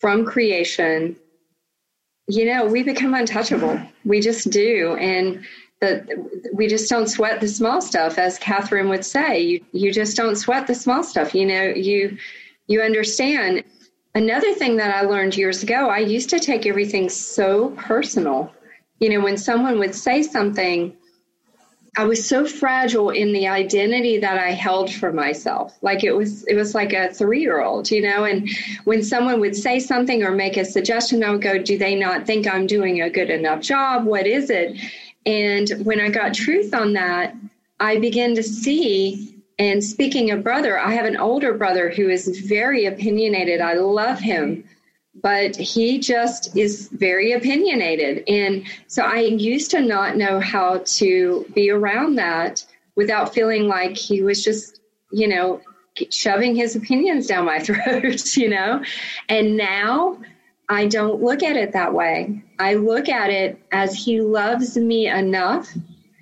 from 0.00 0.24
creation, 0.24 1.16
you 2.26 2.44
know, 2.44 2.66
we 2.66 2.82
become 2.82 3.14
untouchable. 3.14 3.80
We 4.04 4.20
just 4.20 4.50
do. 4.50 4.96
And 4.96 5.44
that 5.80 6.06
we 6.52 6.66
just 6.66 6.88
don't 6.90 7.08
sweat 7.08 7.40
the 7.40 7.48
small 7.48 7.80
stuff, 7.80 8.18
as 8.18 8.38
Catherine 8.38 8.88
would 8.88 9.04
say. 9.04 9.40
You 9.40 9.64
you 9.72 9.92
just 9.92 10.16
don't 10.16 10.36
sweat 10.36 10.66
the 10.66 10.74
small 10.74 11.02
stuff. 11.02 11.34
You 11.34 11.46
know, 11.46 11.62
you 11.62 12.18
you 12.66 12.82
understand. 12.82 13.64
Another 14.14 14.52
thing 14.54 14.76
that 14.76 14.94
I 14.94 15.02
learned 15.02 15.36
years 15.36 15.62
ago, 15.62 15.88
I 15.88 15.98
used 15.98 16.30
to 16.30 16.40
take 16.40 16.66
everything 16.66 17.08
so 17.08 17.70
personal. 17.70 18.52
You 18.98 19.10
know, 19.10 19.20
when 19.20 19.36
someone 19.36 19.78
would 19.78 19.94
say 19.94 20.22
something, 20.22 20.96
I 21.96 22.04
was 22.04 22.26
so 22.26 22.46
fragile 22.46 23.10
in 23.10 23.32
the 23.32 23.48
identity 23.48 24.18
that 24.18 24.38
I 24.38 24.50
held 24.50 24.92
for 24.92 25.12
myself. 25.12 25.76
Like 25.82 26.04
it 26.04 26.12
was 26.12 26.44
it 26.46 26.54
was 26.54 26.74
like 26.74 26.92
a 26.92 27.08
3-year-old, 27.08 27.90
you 27.90 28.02
know, 28.02 28.24
and 28.24 28.48
when 28.84 29.02
someone 29.02 29.40
would 29.40 29.56
say 29.56 29.80
something 29.80 30.22
or 30.22 30.30
make 30.30 30.56
a 30.56 30.64
suggestion, 30.64 31.24
I 31.24 31.30
would 31.30 31.42
go, 31.42 31.58
"Do 31.58 31.78
they 31.78 31.94
not 31.96 32.26
think 32.26 32.46
I'm 32.46 32.66
doing 32.66 33.00
a 33.00 33.10
good 33.10 33.30
enough 33.30 33.60
job? 33.60 34.04
What 34.04 34.26
is 34.26 34.50
it?" 34.50 34.76
And 35.26 35.68
when 35.84 36.00
I 36.00 36.10
got 36.10 36.34
truth 36.34 36.74
on 36.74 36.92
that, 36.94 37.34
I 37.80 37.98
began 37.98 38.34
to 38.36 38.42
see 38.42 39.39
and 39.60 39.84
speaking 39.84 40.32
of 40.32 40.42
brother, 40.42 40.78
I 40.78 40.92
have 40.94 41.04
an 41.04 41.16
older 41.16 41.54
brother 41.54 41.90
who 41.90 42.08
is 42.08 42.26
very 42.40 42.86
opinionated. 42.86 43.60
I 43.60 43.74
love 43.74 44.18
him 44.18 44.64
but 45.22 45.56
he 45.56 45.98
just 45.98 46.56
is 46.56 46.88
very 46.88 47.32
opinionated. 47.32 48.24
And 48.28 48.64
so 48.86 49.02
I 49.02 49.20
used 49.20 49.70
to 49.72 49.80
not 49.80 50.16
know 50.16 50.40
how 50.40 50.82
to 50.84 51.46
be 51.54 51.70
around 51.70 52.16
that 52.16 52.64
without 52.96 53.34
feeling 53.34 53.66
like 53.66 53.96
he 53.96 54.22
was 54.22 54.44
just, 54.44 54.80
you 55.10 55.28
know, 55.28 55.60
shoving 56.10 56.54
his 56.54 56.76
opinions 56.76 57.26
down 57.26 57.44
my 57.44 57.58
throat, 57.60 58.36
you 58.36 58.48
know? 58.48 58.82
And 59.28 59.56
now 59.56 60.18
I 60.68 60.86
don't 60.86 61.22
look 61.22 61.42
at 61.42 61.56
it 61.56 61.72
that 61.72 61.92
way. 61.92 62.42
I 62.58 62.74
look 62.74 63.08
at 63.08 63.30
it 63.30 63.60
as 63.72 63.94
he 63.94 64.20
loves 64.20 64.76
me 64.76 65.08
enough. 65.08 65.68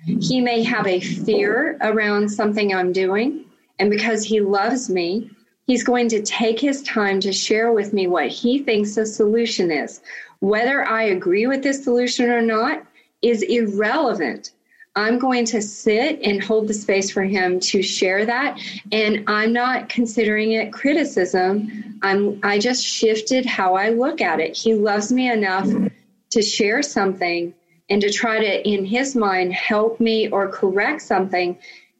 He 0.05 0.41
may 0.41 0.63
have 0.63 0.87
a 0.87 0.99
fear 0.99 1.77
around 1.81 2.29
something 2.29 2.73
I'm 2.73 2.91
doing. 2.91 3.45
And 3.79 3.89
because 3.89 4.23
he 4.23 4.41
loves 4.41 4.89
me, 4.89 5.29
He's 5.69 5.83
going 5.83 6.09
to 6.09 6.23
take 6.23 6.59
his 6.59 6.81
time 6.81 7.19
to 7.19 7.31
share 7.31 7.71
with 7.71 7.93
me 7.93 8.07
what 8.07 8.29
he 8.29 8.57
thinks 8.57 8.95
the 8.95 9.05
solution 9.05 9.69
is. 9.69 10.01
Whether 10.39 10.83
I 10.83 11.03
agree 11.03 11.45
with 11.45 11.61
this 11.61 11.83
solution 11.83 12.31
or 12.31 12.41
not 12.41 12.83
is 13.21 13.43
irrelevant. 13.43 14.49
I'm 14.95 15.19
going 15.19 15.45
to 15.45 15.61
sit 15.61 16.19
and 16.23 16.43
hold 16.43 16.67
the 16.67 16.73
space 16.73 17.11
for 17.11 17.21
him 17.21 17.59
to 17.59 17.83
share 17.83 18.25
that. 18.25 18.59
And 18.91 19.23
I'm 19.27 19.53
not 19.53 19.89
considering 19.89 20.53
it 20.53 20.73
criticism. 20.73 21.99
I'm, 22.01 22.39
I 22.41 22.57
just 22.57 22.83
shifted 22.83 23.45
how 23.45 23.75
I 23.75 23.89
look 23.89 24.21
at 24.21 24.39
it. 24.39 24.57
He 24.57 24.73
loves 24.73 25.11
me 25.11 25.31
enough 25.31 25.69
to 26.31 26.41
share 26.41 26.81
something 26.81 27.53
and 27.89 28.01
to 28.01 28.11
try 28.11 28.39
to, 28.39 28.67
in 28.67 28.85
his 28.85 29.15
mind, 29.15 29.53
help 29.53 29.99
me 29.99 30.29
or 30.29 30.49
correct 30.49 31.01
something. 31.01 31.57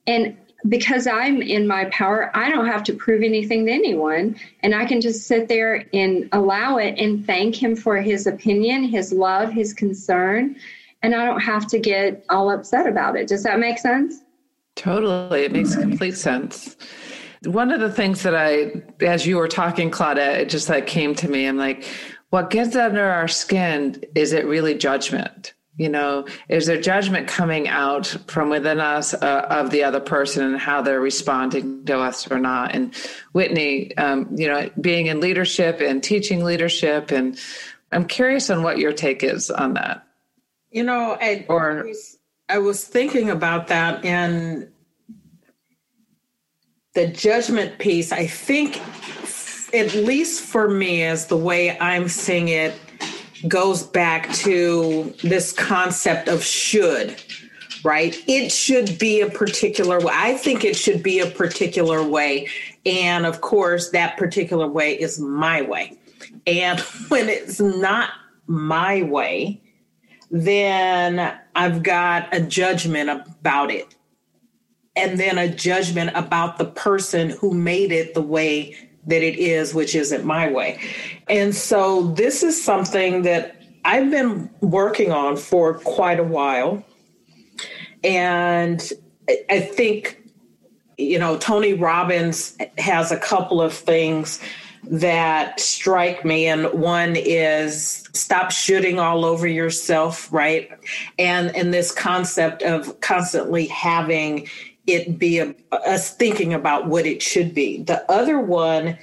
And 0.07 0.37
because 0.67 1.07
I'm 1.07 1.41
in 1.41 1.67
my 1.67 1.85
power, 1.85 2.31
I 2.35 2.49
don't 2.49 2.67
have 2.67 2.83
to 2.83 2.93
prove 2.93 3.23
anything 3.23 3.65
to 3.65 3.71
anyone. 3.71 4.35
And 4.61 4.75
I 4.75 4.85
can 4.85 5.01
just 5.01 5.25
sit 5.25 5.47
there 5.47 5.85
and 5.93 6.27
allow 6.31 6.77
it 6.77 6.99
and 6.99 7.25
thank 7.25 7.55
him 7.55 7.75
for 7.75 7.97
his 7.97 8.27
opinion, 8.27 8.83
his 8.83 9.13
love, 9.13 9.51
his 9.51 9.73
concern. 9.73 10.57
And 11.01 11.15
I 11.15 11.25
don't 11.25 11.39
have 11.39 11.65
to 11.67 11.79
get 11.79 12.25
all 12.29 12.51
upset 12.51 12.87
about 12.87 13.15
it. 13.15 13.27
Does 13.27 13.43
that 13.43 13.59
make 13.59 13.77
sense? 13.79 14.21
Totally. 14.75 15.43
It 15.43 15.53
makes 15.53 15.75
complete 15.75 16.17
sense. 16.17 16.75
One 17.45 17.71
of 17.71 17.79
the 17.79 17.91
things 17.91 18.23
that 18.23 18.35
I, 18.35 18.83
as 19.01 19.25
you 19.25 19.37
were 19.37 19.47
talking, 19.47 19.91
Claudette, 19.91 20.39
it 20.39 20.49
just 20.49 20.67
like 20.67 20.87
came 20.87 21.15
to 21.15 21.29
me. 21.29 21.45
I'm 21.45 21.57
like, 21.57 21.85
what 22.31 22.49
gets 22.49 22.75
under 22.75 23.05
our 23.05 23.29
skin 23.29 24.03
is 24.13 24.33
it 24.33 24.45
really 24.45 24.75
judgment? 24.75 25.53
You 25.79 25.89
know 25.89 26.25
is 26.49 26.67
there 26.67 26.79
judgment 26.79 27.27
coming 27.27 27.67
out 27.67 28.05
from 28.27 28.49
within 28.49 28.79
us 28.79 29.13
uh, 29.13 29.47
of 29.49 29.71
the 29.71 29.83
other 29.83 30.01
person 30.01 30.45
and 30.45 30.59
how 30.59 30.81
they're 30.81 31.01
responding 31.01 31.85
to 31.85 31.97
us 31.97 32.29
or 32.29 32.37
not? 32.37 32.75
And 32.75 32.93
whitney 33.31 33.97
um, 33.97 34.27
you 34.35 34.47
know 34.47 34.69
being 34.79 35.07
in 35.07 35.21
leadership 35.21 35.79
and 35.81 36.03
teaching 36.03 36.43
leadership 36.43 37.11
and 37.11 37.39
i'm 37.91 38.05
curious 38.05 38.49
on 38.49 38.61
what 38.61 38.77
your 38.77 38.93
take 38.93 39.23
is 39.23 39.49
on 39.49 39.73
that. 39.73 40.05
You 40.69 40.83
know 40.83 41.17
I, 41.19 41.45
or 41.49 41.89
I 42.49 42.59
was 42.59 42.83
thinking 42.83 43.29
about 43.29 43.69
that 43.69 44.03
and 44.05 44.69
the 46.93 47.07
judgment 47.07 47.79
piece 47.79 48.11
i 48.11 48.27
think 48.27 48.81
at 49.73 49.93
least 49.93 50.41
for 50.41 50.67
me 50.67 51.03
as 51.03 51.27
the 51.27 51.37
way 51.37 51.79
i'm 51.79 52.09
seeing 52.09 52.49
it 52.49 52.73
goes 53.47 53.83
back 53.83 54.31
to 54.33 55.13
this 55.23 55.53
concept 55.53 56.27
of 56.27 56.43
should, 56.43 57.21
right? 57.83 58.17
It 58.27 58.51
should 58.51 58.99
be 58.99 59.21
a 59.21 59.29
particular 59.29 59.99
way. 59.99 60.13
I 60.13 60.35
think 60.35 60.65
it 60.65 60.75
should 60.75 61.01
be 61.01 61.19
a 61.19 61.29
particular 61.29 62.03
way. 62.03 62.49
And 62.85 63.25
of 63.25 63.41
course, 63.41 63.91
that 63.91 64.17
particular 64.17 64.67
way 64.67 64.99
is 64.99 65.19
my 65.19 65.61
way. 65.61 65.97
And 66.45 66.79
when 67.09 67.29
it's 67.29 67.59
not 67.59 68.11
my 68.47 69.03
way, 69.03 69.61
then 70.31 71.37
I've 71.55 71.83
got 71.83 72.33
a 72.33 72.41
judgment 72.41 73.09
about 73.09 73.71
it. 73.71 73.95
And 74.95 75.19
then 75.19 75.37
a 75.37 75.47
judgment 75.47 76.11
about 76.13 76.57
the 76.57 76.65
person 76.65 77.29
who 77.29 77.53
made 77.53 77.91
it 77.91 78.13
the 78.13 78.21
way 78.21 78.88
that 79.07 79.23
it 79.23 79.37
is, 79.37 79.73
which 79.73 79.95
isn't 79.95 80.25
my 80.25 80.51
way. 80.51 80.79
And 81.27 81.55
so 81.55 82.07
this 82.11 82.43
is 82.43 82.61
something 82.61 83.23
that 83.23 83.55
I've 83.85 84.11
been 84.11 84.49
working 84.61 85.11
on 85.11 85.37
for 85.37 85.79
quite 85.79 86.19
a 86.19 86.23
while. 86.23 86.83
And 88.03 88.81
I 89.49 89.59
think, 89.59 90.21
you 90.97 91.19
know, 91.19 91.37
Tony 91.37 91.73
Robbins 91.73 92.57
has 92.77 93.11
a 93.11 93.17
couple 93.17 93.61
of 93.61 93.73
things 93.73 94.39
that 94.83 95.59
strike 95.59 96.23
me. 96.25 96.47
And 96.47 96.67
one 96.73 97.15
is 97.15 98.07
stop 98.13 98.51
shoulding 98.51 98.99
all 98.99 99.25
over 99.25 99.47
yourself, 99.47 100.31
right? 100.31 100.69
And 101.17 101.55
and 101.55 101.73
this 101.73 101.91
concept 101.91 102.63
of 102.63 102.99
constantly 103.01 103.67
having 103.67 104.47
it 104.93 105.19
be 105.19 105.39
a, 105.39 105.55
us 105.71 106.13
thinking 106.13 106.53
about 106.53 106.87
what 106.87 107.05
it 107.05 107.21
should 107.21 107.53
be. 107.53 107.83
The 107.83 108.09
other 108.11 108.39
one 108.39 108.97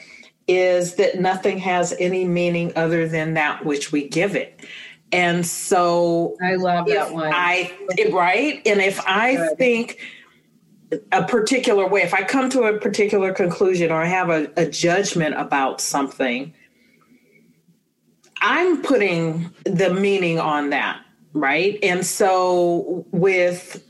is 0.49 0.95
that 0.95 1.21
nothing 1.21 1.59
has 1.59 1.95
any 1.99 2.25
meaning 2.25 2.73
other 2.76 3.09
than 3.09 3.35
that 3.35 3.64
which 3.64 3.93
we 3.93 4.09
give 4.09 4.37
it. 4.37 4.64
And 5.12 5.47
so 5.47 6.37
I 6.43 6.57
love 6.57 6.87
that 6.88 7.12
one. 7.12 7.33
I 7.33 7.73
right, 8.11 8.61
and 8.66 8.81
if 8.81 9.00
I 9.07 9.55
think 9.57 9.99
a 11.12 11.25
particular 11.25 11.87
way, 11.87 12.02
if 12.02 12.14
I 12.14 12.23
come 12.23 12.50
to 12.50 12.64
a 12.64 12.78
particular 12.78 13.33
conclusion 13.33 13.90
or 13.90 14.02
I 14.02 14.07
have 14.07 14.31
a, 14.31 14.50
a 14.57 14.66
judgment 14.66 15.35
about 15.37 15.81
something, 15.81 16.52
I'm 18.40 18.83
putting 18.83 19.50
the 19.64 19.93
meaning 19.93 20.38
on 20.38 20.71
that, 20.71 21.00
right? 21.33 21.78
And 21.83 22.05
so 22.05 23.07
with 23.12 23.83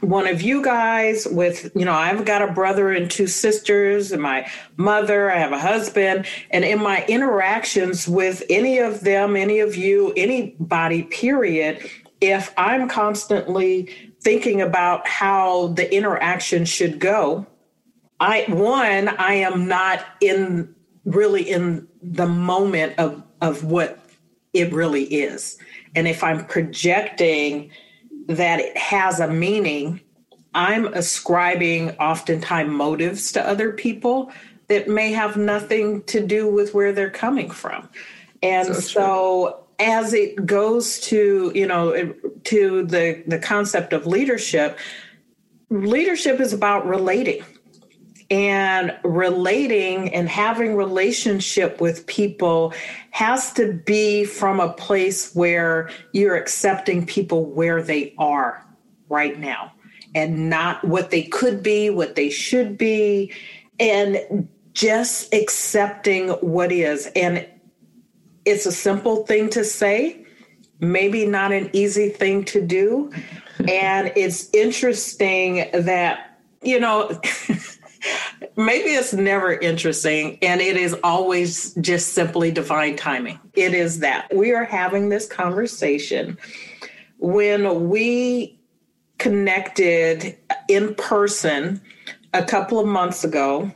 one 0.00 0.26
of 0.28 0.40
you 0.40 0.62
guys 0.62 1.26
with 1.26 1.70
you 1.74 1.84
know 1.84 1.92
i've 1.92 2.24
got 2.24 2.42
a 2.42 2.52
brother 2.52 2.92
and 2.92 3.10
two 3.10 3.26
sisters 3.26 4.12
and 4.12 4.22
my 4.22 4.48
mother 4.76 5.30
i 5.30 5.36
have 5.36 5.52
a 5.52 5.58
husband. 5.58 6.26
And 6.50 6.64
in 6.64 6.80
my 6.80 7.04
interactions 7.06 8.06
with 8.06 8.42
any 8.48 8.78
of 8.78 9.00
them 9.00 9.36
any 9.36 9.60
of 9.60 9.76
you 9.76 10.12
anybody 10.16 11.02
period 11.04 11.88
if 12.20 12.52
i'm 12.56 12.88
constantly 12.88 14.12
thinking 14.20 14.60
about 14.60 15.06
how 15.06 15.68
the 15.68 15.92
interaction 15.94 16.64
should 16.64 17.00
go 17.00 17.46
i 18.20 18.44
one 18.48 19.08
i 19.08 19.34
am 19.34 19.66
not 19.66 20.04
in 20.20 20.74
really 21.04 21.42
in 21.42 21.88
the 22.02 22.26
moment 22.26 22.94
of 22.98 23.22
of 23.40 23.64
what 23.64 23.98
it 24.52 24.72
really 24.72 25.04
is. 25.04 25.58
And 25.94 26.06
if 26.08 26.22
i'm 26.22 26.44
projecting 26.46 27.70
that 28.28 28.60
it 28.60 28.76
has 28.76 29.20
a 29.20 29.28
meaning, 29.28 30.00
I'm 30.54 30.86
ascribing 30.94 31.90
oftentimes 31.96 32.70
motives 32.70 33.32
to 33.32 33.46
other 33.46 33.72
people 33.72 34.30
that 34.68 34.86
may 34.88 35.12
have 35.12 35.36
nothing 35.36 36.02
to 36.04 36.24
do 36.24 36.46
with 36.46 36.74
where 36.74 36.92
they're 36.92 37.10
coming 37.10 37.50
from. 37.50 37.88
And 38.42 38.68
so, 38.68 38.80
so 38.80 39.64
as 39.78 40.12
it 40.12 40.44
goes 40.44 41.00
to 41.00 41.52
you 41.54 41.66
know 41.66 42.12
to 42.44 42.84
the 42.84 43.22
the 43.26 43.38
concept 43.38 43.92
of 43.92 44.06
leadership 44.06 44.78
leadership 45.70 46.40
is 46.40 46.52
about 46.52 46.86
relating 46.86 47.44
and 48.30 48.96
relating 49.04 50.12
and 50.14 50.28
having 50.28 50.76
relationship 50.76 51.80
with 51.80 52.06
people 52.06 52.74
has 53.10 53.52
to 53.54 53.72
be 53.72 54.24
from 54.24 54.60
a 54.60 54.72
place 54.72 55.34
where 55.34 55.90
you're 56.12 56.36
accepting 56.36 57.06
people 57.06 57.46
where 57.46 57.82
they 57.82 58.14
are 58.18 58.66
right 59.08 59.38
now 59.38 59.72
and 60.14 60.50
not 60.50 60.84
what 60.84 61.10
they 61.10 61.22
could 61.22 61.62
be 61.62 61.88
what 61.88 62.16
they 62.16 62.28
should 62.28 62.76
be 62.76 63.32
and 63.80 64.48
just 64.72 65.32
accepting 65.34 66.28
what 66.28 66.70
is. 66.70 67.10
And 67.16 67.46
it's 68.44 68.66
a 68.66 68.72
simple 68.72 69.26
thing 69.26 69.50
to 69.50 69.64
say 69.64 70.24
maybe 70.80 71.26
not 71.26 71.52
an 71.52 71.68
easy 71.72 72.08
thing 72.08 72.44
to 72.44 72.60
do. 72.60 73.12
And 73.68 74.12
it's 74.14 74.48
interesting 74.54 75.68
that 75.72 76.38
you 76.62 76.78
know 76.78 77.20
maybe 78.56 78.90
it's 78.90 79.12
never 79.12 79.52
interesting 79.52 80.38
and 80.42 80.60
it 80.60 80.76
is 80.76 80.94
always 81.02 81.74
just 81.74 82.12
simply 82.12 82.50
divine 82.50 82.96
timing 82.96 83.38
it 83.54 83.74
is 83.74 84.00
that 84.00 84.28
we 84.34 84.52
are 84.52 84.64
having 84.64 85.08
this 85.08 85.26
conversation 85.26 86.36
when 87.18 87.88
we 87.88 88.58
connected 89.18 90.36
in 90.68 90.94
person 90.94 91.80
a 92.34 92.44
couple 92.44 92.78
of 92.78 92.86
months 92.86 93.24
ago 93.24 93.72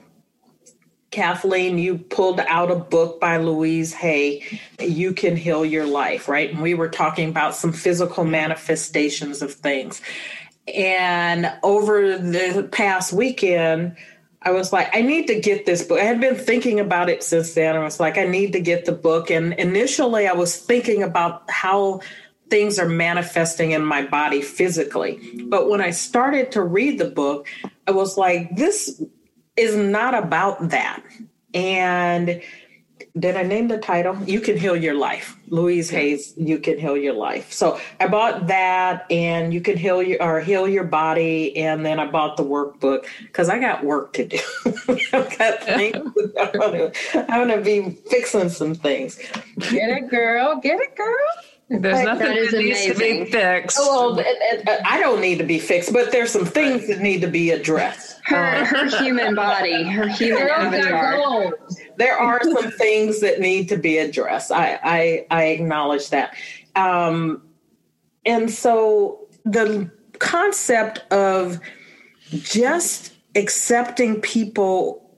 Kathleen, 1.12 1.76
you 1.76 1.98
pulled 1.98 2.40
out 2.40 2.70
a 2.70 2.74
book 2.74 3.20
by 3.20 3.36
Louise 3.36 3.92
Hay, 3.92 4.60
You 4.80 5.12
Can 5.12 5.36
Heal 5.36 5.64
Your 5.64 5.84
Life, 5.84 6.26
right? 6.26 6.50
And 6.50 6.62
we 6.62 6.72
were 6.72 6.88
talking 6.88 7.28
about 7.28 7.54
some 7.54 7.72
physical 7.72 8.24
manifestations 8.24 9.42
of 9.42 9.52
things. 9.52 10.00
And 10.74 11.52
over 11.62 12.16
the 12.16 12.66
past 12.72 13.12
weekend, 13.12 13.96
I 14.44 14.50
was 14.50 14.72
like, 14.72 14.94
I 14.94 15.02
need 15.02 15.26
to 15.28 15.40
get 15.40 15.66
this 15.66 15.84
book. 15.84 16.00
I 16.00 16.04
had 16.04 16.20
been 16.20 16.37
thinking 16.37 16.80
about 16.80 17.08
it 17.08 17.22
since 17.22 17.54
then. 17.54 17.76
I 17.76 17.80
was 17.80 18.00
like, 18.00 18.18
I 18.18 18.26
need 18.26 18.52
to 18.52 18.61
get 18.61 18.84
the 18.84 18.92
book. 18.92 19.30
And 19.30 19.52
initially, 19.54 20.26
I 20.26 20.32
was 20.32 20.56
thinking 20.56 21.02
about 21.02 21.49
how 21.50 22.00
things 22.50 22.78
are 22.78 22.88
manifesting 22.88 23.70
in 23.70 23.84
my 23.84 24.02
body 24.02 24.42
physically. 24.42 25.18
But 25.46 25.70
when 25.70 25.80
I 25.80 25.90
started 25.90 26.52
to 26.52 26.62
read 26.62 26.99
the 26.99 27.08
book, 27.08 27.49
I 27.87 27.92
was 27.92 28.18
like, 28.18 28.54
this 28.56 29.02
is 29.56 29.76
not 29.76 30.14
about 30.14 30.70
that. 30.70 31.02
And 31.54 32.42
did 33.19 33.37
I 33.37 33.42
name 33.42 33.69
the 33.69 33.78
title? 33.78 34.16
You 34.25 34.40
Can 34.40 34.57
Heal 34.57 34.75
Your 34.75 34.95
Life. 34.95 35.37
Louise 35.49 35.90
Hay's, 35.90 36.33
You 36.37 36.59
Can 36.59 36.78
Heal 36.78 36.97
Your 36.97 37.12
Life. 37.12 37.52
So 37.52 37.78
I 38.00 38.09
bought 38.09 38.47
that 38.47 39.04
and 39.11 39.52
you 39.52 39.61
can 39.61 39.76
heal 39.76 40.02
your 40.02 40.23
or 40.23 40.40
heal 40.40 40.66
your 40.66 40.85
body. 40.85 41.54
And 41.59 41.85
then 41.85 42.00
I 42.00 42.07
bought 42.07 42.38
the 42.38 42.45
workbook 42.45 43.04
because 43.21 43.50
I 43.50 43.59
got 43.59 43.85
work 43.85 44.14
to 44.14 44.25
do. 44.26 44.38
I've 45.12 45.38
got 45.38 45.62
things 45.62 45.97
I'm 47.14 47.49
gonna 47.49 47.61
be 47.61 47.90
fixing 48.09 48.49
some 48.49 48.75
things. 48.75 49.16
Get 49.59 49.90
it, 49.90 50.09
girl. 50.09 50.57
Get 50.57 50.81
it, 50.81 50.97
girl. 50.97 51.28
There's 51.81 52.04
nothing 52.04 52.26
that, 52.26 52.50
that 52.50 52.59
needs 52.59 52.87
to 52.87 52.95
be 52.95 53.25
fixed. 53.31 53.78
Oh, 53.81 54.14
well, 54.14 54.26
uh, 54.66 54.76
I 54.85 55.00
don't 55.00 55.21
need 55.21 55.38
to 55.38 55.45
be 55.45 55.59
fixed, 55.59 55.92
but 55.92 56.12
there's 56.12 56.31
some 56.31 56.45
things 56.45 56.87
that 56.88 57.00
need 57.00 57.23
to 57.23 57.28
be 57.28 57.50
addressed. 57.50 58.21
Her, 58.25 58.64
her 58.64 58.76
uh, 58.76 59.02
human 59.02 59.35
body, 59.35 59.83
her 59.85 60.07
human 60.09 60.49
avatar. 60.49 61.54
There 62.02 62.18
are 62.18 62.42
some 62.44 62.71
things 62.73 63.21
that 63.21 63.40
need 63.40 63.68
to 63.68 63.76
be 63.76 63.99
addressed. 63.99 64.50
I 64.50 64.78
I, 64.82 65.26
I 65.30 65.44
acknowledge 65.44 66.11
that, 66.11 66.35
um, 66.75 67.42
and 68.26 68.50
so 68.50 69.26
the 69.44 69.90
concept 70.18 71.00
of 71.12 71.61
just 72.31 73.12
accepting 73.35 74.20
people 74.20 75.11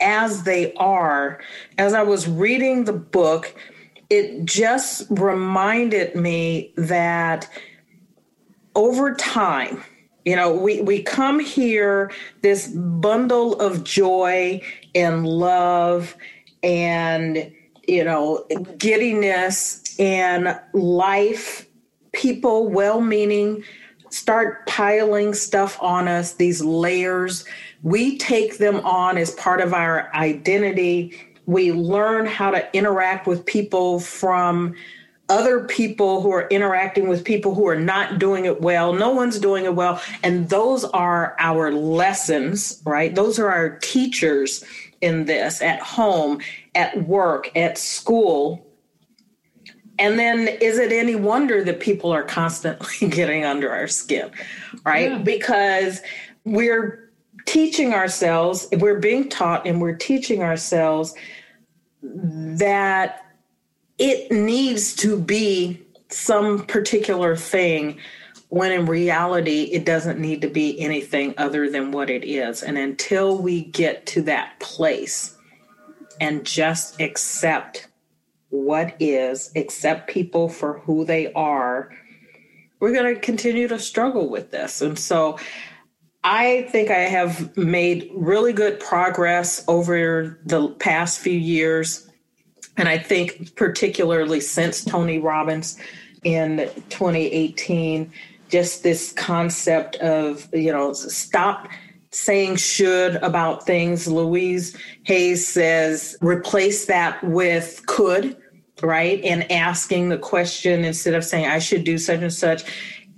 as 0.00 0.44
they 0.44 0.72
are. 0.74 1.40
As 1.78 1.94
I 1.94 2.02
was 2.02 2.26
reading 2.26 2.84
the 2.84 2.92
book 2.92 3.54
it 4.10 4.44
just 4.44 5.06
reminded 5.08 6.16
me 6.16 6.72
that 6.76 7.48
over 8.74 9.14
time, 9.14 9.82
you 10.24 10.36
know, 10.36 10.52
we, 10.52 10.82
we 10.82 11.02
come 11.02 11.38
here, 11.38 12.12
this 12.42 12.68
bundle 12.68 13.58
of 13.60 13.84
joy 13.84 14.60
and 14.94 15.26
love 15.26 16.16
and, 16.62 17.52
you 17.86 18.04
know, 18.04 18.46
giddiness 18.78 19.98
and 19.98 20.58
life, 20.72 21.66
people, 22.12 22.68
well 22.68 23.00
meaning, 23.00 23.62
start 24.10 24.66
piling 24.66 25.34
stuff 25.34 25.80
on 25.80 26.08
us, 26.08 26.34
these 26.34 26.62
layers. 26.62 27.44
We 27.82 28.18
take 28.18 28.58
them 28.58 28.76
on 28.80 29.16
as 29.16 29.30
part 29.32 29.60
of 29.60 29.72
our 29.72 30.14
identity 30.14 31.30
we 31.50 31.72
learn 31.72 32.26
how 32.26 32.52
to 32.52 32.76
interact 32.76 33.26
with 33.26 33.44
people 33.44 33.98
from 33.98 34.74
other 35.30 35.64
people 35.64 36.20
who 36.20 36.32
are 36.32 36.48
interacting 36.48 37.08
with 37.08 37.24
people 37.24 37.54
who 37.54 37.66
are 37.68 37.78
not 37.78 38.18
doing 38.18 38.44
it 38.44 38.60
well. 38.60 38.92
No 38.92 39.10
one's 39.10 39.38
doing 39.38 39.64
it 39.64 39.74
well. 39.74 40.02
And 40.22 40.50
those 40.50 40.84
are 40.84 41.36
our 41.38 41.72
lessons, 41.72 42.82
right? 42.84 43.14
Those 43.14 43.38
are 43.38 43.48
our 43.48 43.78
teachers 43.78 44.64
in 45.00 45.24
this 45.24 45.62
at 45.62 45.80
home, 45.80 46.40
at 46.74 47.06
work, 47.06 47.56
at 47.56 47.78
school. 47.78 48.66
And 49.98 50.18
then 50.18 50.48
is 50.48 50.78
it 50.78 50.92
any 50.92 51.14
wonder 51.14 51.62
that 51.62 51.78
people 51.78 52.10
are 52.10 52.24
constantly 52.24 53.08
getting 53.08 53.44
under 53.44 53.70
our 53.70 53.86
skin, 53.86 54.30
right? 54.84 55.12
Yeah. 55.12 55.18
Because 55.18 56.00
we're 56.44 57.10
teaching 57.46 57.94
ourselves, 57.94 58.66
we're 58.72 58.98
being 58.98 59.28
taught 59.28 59.66
and 59.66 59.80
we're 59.80 59.96
teaching 59.96 60.42
ourselves 60.42 61.14
that 62.02 63.29
it 64.00 64.32
needs 64.32 64.94
to 64.96 65.16
be 65.16 65.86
some 66.08 66.64
particular 66.66 67.36
thing 67.36 67.98
when 68.48 68.72
in 68.72 68.86
reality 68.86 69.64
it 69.64 69.84
doesn't 69.84 70.18
need 70.18 70.40
to 70.40 70.48
be 70.48 70.80
anything 70.80 71.34
other 71.36 71.70
than 71.70 71.92
what 71.92 72.10
it 72.10 72.24
is. 72.24 72.64
And 72.64 72.76
until 72.76 73.36
we 73.38 73.62
get 73.62 74.06
to 74.06 74.22
that 74.22 74.58
place 74.58 75.36
and 76.20 76.44
just 76.44 77.00
accept 77.00 77.88
what 78.48 78.96
is, 78.98 79.52
accept 79.54 80.10
people 80.10 80.48
for 80.48 80.80
who 80.80 81.04
they 81.04 81.32
are, 81.34 81.92
we're 82.80 82.92
going 82.92 83.14
to 83.14 83.20
continue 83.20 83.68
to 83.68 83.78
struggle 83.78 84.28
with 84.30 84.50
this. 84.50 84.80
And 84.80 84.98
so 84.98 85.38
I 86.24 86.62
think 86.70 86.90
I 86.90 87.00
have 87.00 87.56
made 87.56 88.10
really 88.14 88.54
good 88.54 88.80
progress 88.80 89.62
over 89.68 90.40
the 90.44 90.68
past 90.70 91.20
few 91.20 91.38
years. 91.38 92.09
And 92.76 92.88
I 92.88 92.98
think, 92.98 93.54
particularly 93.56 94.40
since 94.40 94.84
Tony 94.84 95.18
Robbins 95.18 95.76
in 96.22 96.70
2018, 96.88 98.12
just 98.48 98.82
this 98.82 99.12
concept 99.12 99.96
of, 99.96 100.48
you 100.52 100.72
know, 100.72 100.92
stop 100.92 101.68
saying 102.10 102.56
should 102.56 103.16
about 103.16 103.64
things. 103.64 104.08
Louise 104.08 104.76
Hayes 105.04 105.46
says 105.46 106.16
replace 106.20 106.86
that 106.86 107.22
with 107.22 107.84
could, 107.86 108.36
right? 108.82 109.22
And 109.22 109.50
asking 109.52 110.08
the 110.08 110.18
question 110.18 110.84
instead 110.84 111.14
of 111.14 111.24
saying 111.24 111.46
I 111.46 111.60
should 111.60 111.84
do 111.84 111.98
such 111.98 112.20
and 112.20 112.32
such. 112.32 112.64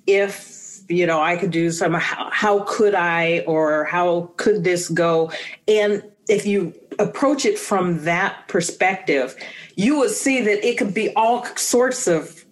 If 0.07 0.53
you 0.89 1.07
know 1.07 1.23
i 1.23 1.37
could 1.37 1.51
do 1.51 1.71
some 1.71 1.95
how, 1.95 2.29
how 2.31 2.61
could 2.65 2.95
i 2.95 3.41
or 3.47 3.85
how 3.85 4.31
could 4.37 4.65
this 4.65 4.89
go 4.89 5.31
and 5.69 6.03
if 6.29 6.47
you 6.47 6.75
approach 6.99 7.45
it 7.45 7.59
from 7.59 8.05
that 8.05 8.47
perspective 8.49 9.35
you 9.77 9.99
will 9.99 10.09
see 10.09 10.41
that 10.41 10.67
it 10.67 10.77
could 10.79 10.95
be 10.95 11.13
all 11.15 11.45
sorts 11.57 12.07
of 12.07 12.45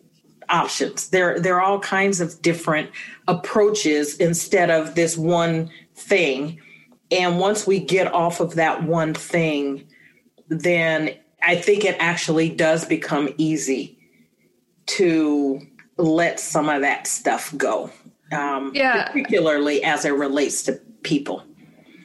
options 0.48 1.10
there 1.10 1.38
there 1.38 1.56
are 1.56 1.62
all 1.62 1.78
kinds 1.78 2.20
of 2.20 2.40
different 2.42 2.90
approaches 3.28 4.16
instead 4.16 4.70
of 4.70 4.94
this 4.94 5.16
one 5.16 5.70
thing 5.94 6.60
and 7.10 7.38
once 7.38 7.66
we 7.66 7.78
get 7.78 8.12
off 8.12 8.40
of 8.40 8.54
that 8.54 8.82
one 8.82 9.14
thing 9.14 9.86
then 10.48 11.14
i 11.42 11.54
think 11.54 11.84
it 11.84 11.96
actually 12.00 12.48
does 12.48 12.84
become 12.84 13.28
easy 13.36 13.96
to 14.86 15.60
let 15.96 16.40
some 16.40 16.68
of 16.68 16.80
that 16.80 17.06
stuff 17.06 17.54
go 17.56 17.90
um, 18.32 18.72
yeah. 18.74 19.08
particularly 19.08 19.82
as 19.82 20.04
it 20.04 20.10
relates 20.10 20.62
to 20.64 20.80
people. 21.02 21.44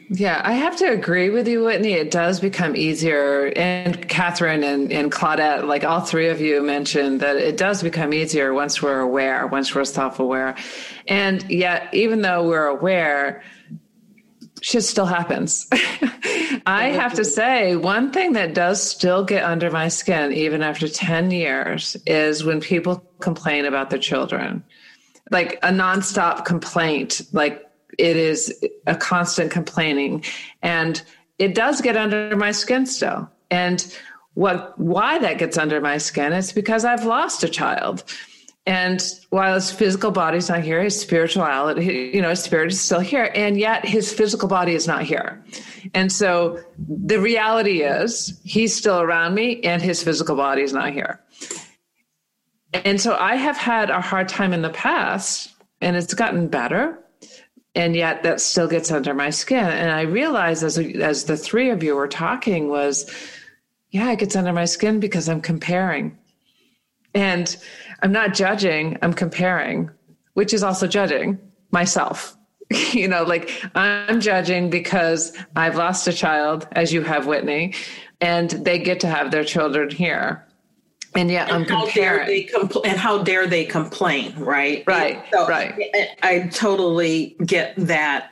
Yeah, 0.10 0.42
I 0.44 0.54
have 0.54 0.76
to 0.78 0.86
agree 0.92 1.30
with 1.30 1.48
you, 1.48 1.64
Whitney. 1.64 1.94
It 1.94 2.12
does 2.12 2.40
become 2.40 2.76
easier. 2.76 3.52
And 3.56 4.08
Catherine 4.08 4.64
and, 4.64 4.92
and 4.92 5.12
Claudette, 5.12 5.68
like 5.68 5.84
all 5.84 6.02
three 6.02 6.30
of 6.30 6.40
you 6.40 6.62
mentioned, 6.62 7.22
that 7.22 7.38
it 7.38 7.58
does 7.58 7.82
become 7.82 8.14
easier 8.14 8.54
once 8.54 8.82
we're 8.82 9.00
aware, 9.00 9.48
once 9.48 9.74
we're 9.74 9.84
self 9.86 10.20
aware. 10.20 10.56
And 11.08 11.50
yet, 11.50 11.90
even 11.94 12.22
though 12.22 12.48
we're 12.48 12.68
aware, 12.68 13.42
shit 14.62 14.84
still 14.84 15.08
happens. 15.08 15.68
I 16.68 16.90
have 16.94 17.16
to 17.16 17.26
say, 17.26 17.76
one 17.76 18.12
thing 18.12 18.34
that 18.34 18.54
does 18.54 18.82
still 18.82 19.24
get 19.24 19.44
under 19.44 19.72
my 19.72 19.88
skin, 19.88 20.34
even 20.34 20.62
after 20.62 20.88
10 20.88 21.32
years, 21.32 21.98
is 22.06 22.44
when 22.44 22.62
people 22.62 23.04
complain 23.20 23.66
about 23.66 23.90
their 23.90 24.00
children. 24.00 24.64
Like 25.32 25.56
a 25.64 25.70
nonstop 25.70 26.46
complaint, 26.46 27.22
like 27.32 27.65
it 27.98 28.18
is 28.18 28.54
a 28.88 28.96
constant 28.96 29.52
complaining. 29.52 30.24
And 30.62 31.02
it 31.38 31.56
does 31.56 31.82
get 31.82 31.98
under 31.98 32.36
my 32.36 32.52
skin 32.52 32.86
still. 32.86 33.30
And 33.52 33.86
what 34.34 34.78
why 34.78 35.18
that 35.20 35.38
gets 35.38 35.58
under 35.58 35.80
my 35.82 35.98
skin 35.98 36.34
is 36.34 36.52
because 36.52 36.86
I've 36.86 37.06
lost 37.06 37.44
a 37.44 37.50
child. 37.50 38.04
And 38.68 39.04
while 39.30 39.54
his 39.54 39.72
physical 39.72 40.10
body's 40.10 40.50
not 40.50 40.62
here, 40.62 40.82
his 40.82 41.00
spirituality, 41.00 42.12
you 42.14 42.22
know, 42.22 42.32
his 42.32 42.42
spirit 42.42 42.72
is 42.72 42.82
still 42.82 43.00
here. 43.00 43.32
And 43.36 43.60
yet 43.60 43.86
his 43.86 44.12
physical 44.12 44.48
body 44.48 44.74
is 44.74 44.88
not 44.88 45.04
here. 45.04 45.44
And 45.94 46.12
so 46.12 46.60
the 46.80 47.20
reality 47.20 47.84
is 47.84 48.40
he's 48.44 48.76
still 48.76 49.00
around 49.00 49.36
me 49.36 49.62
and 49.62 49.84
his 49.84 50.02
physical 50.02 50.36
body 50.36 50.64
is 50.64 50.74
not 50.74 50.94
here. 50.94 51.22
And 52.74 53.00
so 53.00 53.16
I 53.16 53.36
have 53.36 53.56
had 53.56 53.92
a 53.92 54.02
hard 54.02 54.28
time 54.28 54.52
in 54.52 54.64
the 54.64 54.72
past 54.72 55.54
and 55.80 55.96
it's 55.96 56.14
gotten 56.14 56.48
better. 56.48 56.98
And 57.76 57.96
yet 57.96 58.24
that 58.24 58.40
still 58.40 58.68
gets 58.68 58.92
under 58.92 59.14
my 59.14 59.30
skin. 59.30 59.66
And 59.66 59.92
I 59.92 60.02
realized 60.02 60.64
as, 60.64 60.78
as 60.78 61.26
the 61.26 61.36
three 61.36 61.70
of 61.70 61.84
you 61.84 61.96
were 61.96 62.08
talking 62.08 62.70
was, 62.70 63.12
yeah, 63.90 64.12
it 64.12 64.20
gets 64.20 64.36
under 64.36 64.54
my 64.54 64.66
skin 64.66 65.00
because 65.00 65.28
I'm 65.28 65.42
comparing. 65.42 66.18
And 67.14 67.56
I'm 68.02 68.12
not 68.12 68.34
judging, 68.34 68.98
I'm 69.02 69.14
comparing, 69.14 69.90
which 70.34 70.54
is 70.54 70.64
also 70.64 70.88
judging 70.88 71.40
myself. 71.72 72.38
you 72.92 73.08
know, 73.08 73.24
like 73.24 73.52
I'm 73.76 74.20
judging 74.20 74.70
because 74.70 75.38
I've 75.56 75.76
lost 75.76 76.08
a 76.08 76.14
child, 76.14 76.68
as 76.72 76.92
you 76.92 77.02
have, 77.02 77.28
Whitney, 77.28 77.74
and 78.22 78.50
they 78.50 78.80
get 78.80 79.00
to 79.02 79.08
have 79.08 79.32
their 79.32 79.44
children 79.44 79.90
here. 79.90 80.45
And 81.16 81.32
yet 81.32 81.50
and 81.50 81.58
I'm 81.58 81.66
comparing. 81.66 82.48
Compl- 82.48 82.86
and 82.86 82.98
how 82.98 83.24
dare 83.24 83.48
they 83.48 83.66
complain, 83.66 84.34
right? 84.38 84.84
Right, 84.86 85.24
so 85.32 85.48
right. 85.48 85.74
I 86.22 86.48
totally 86.52 87.36
get 87.46 87.74
that 87.78 88.32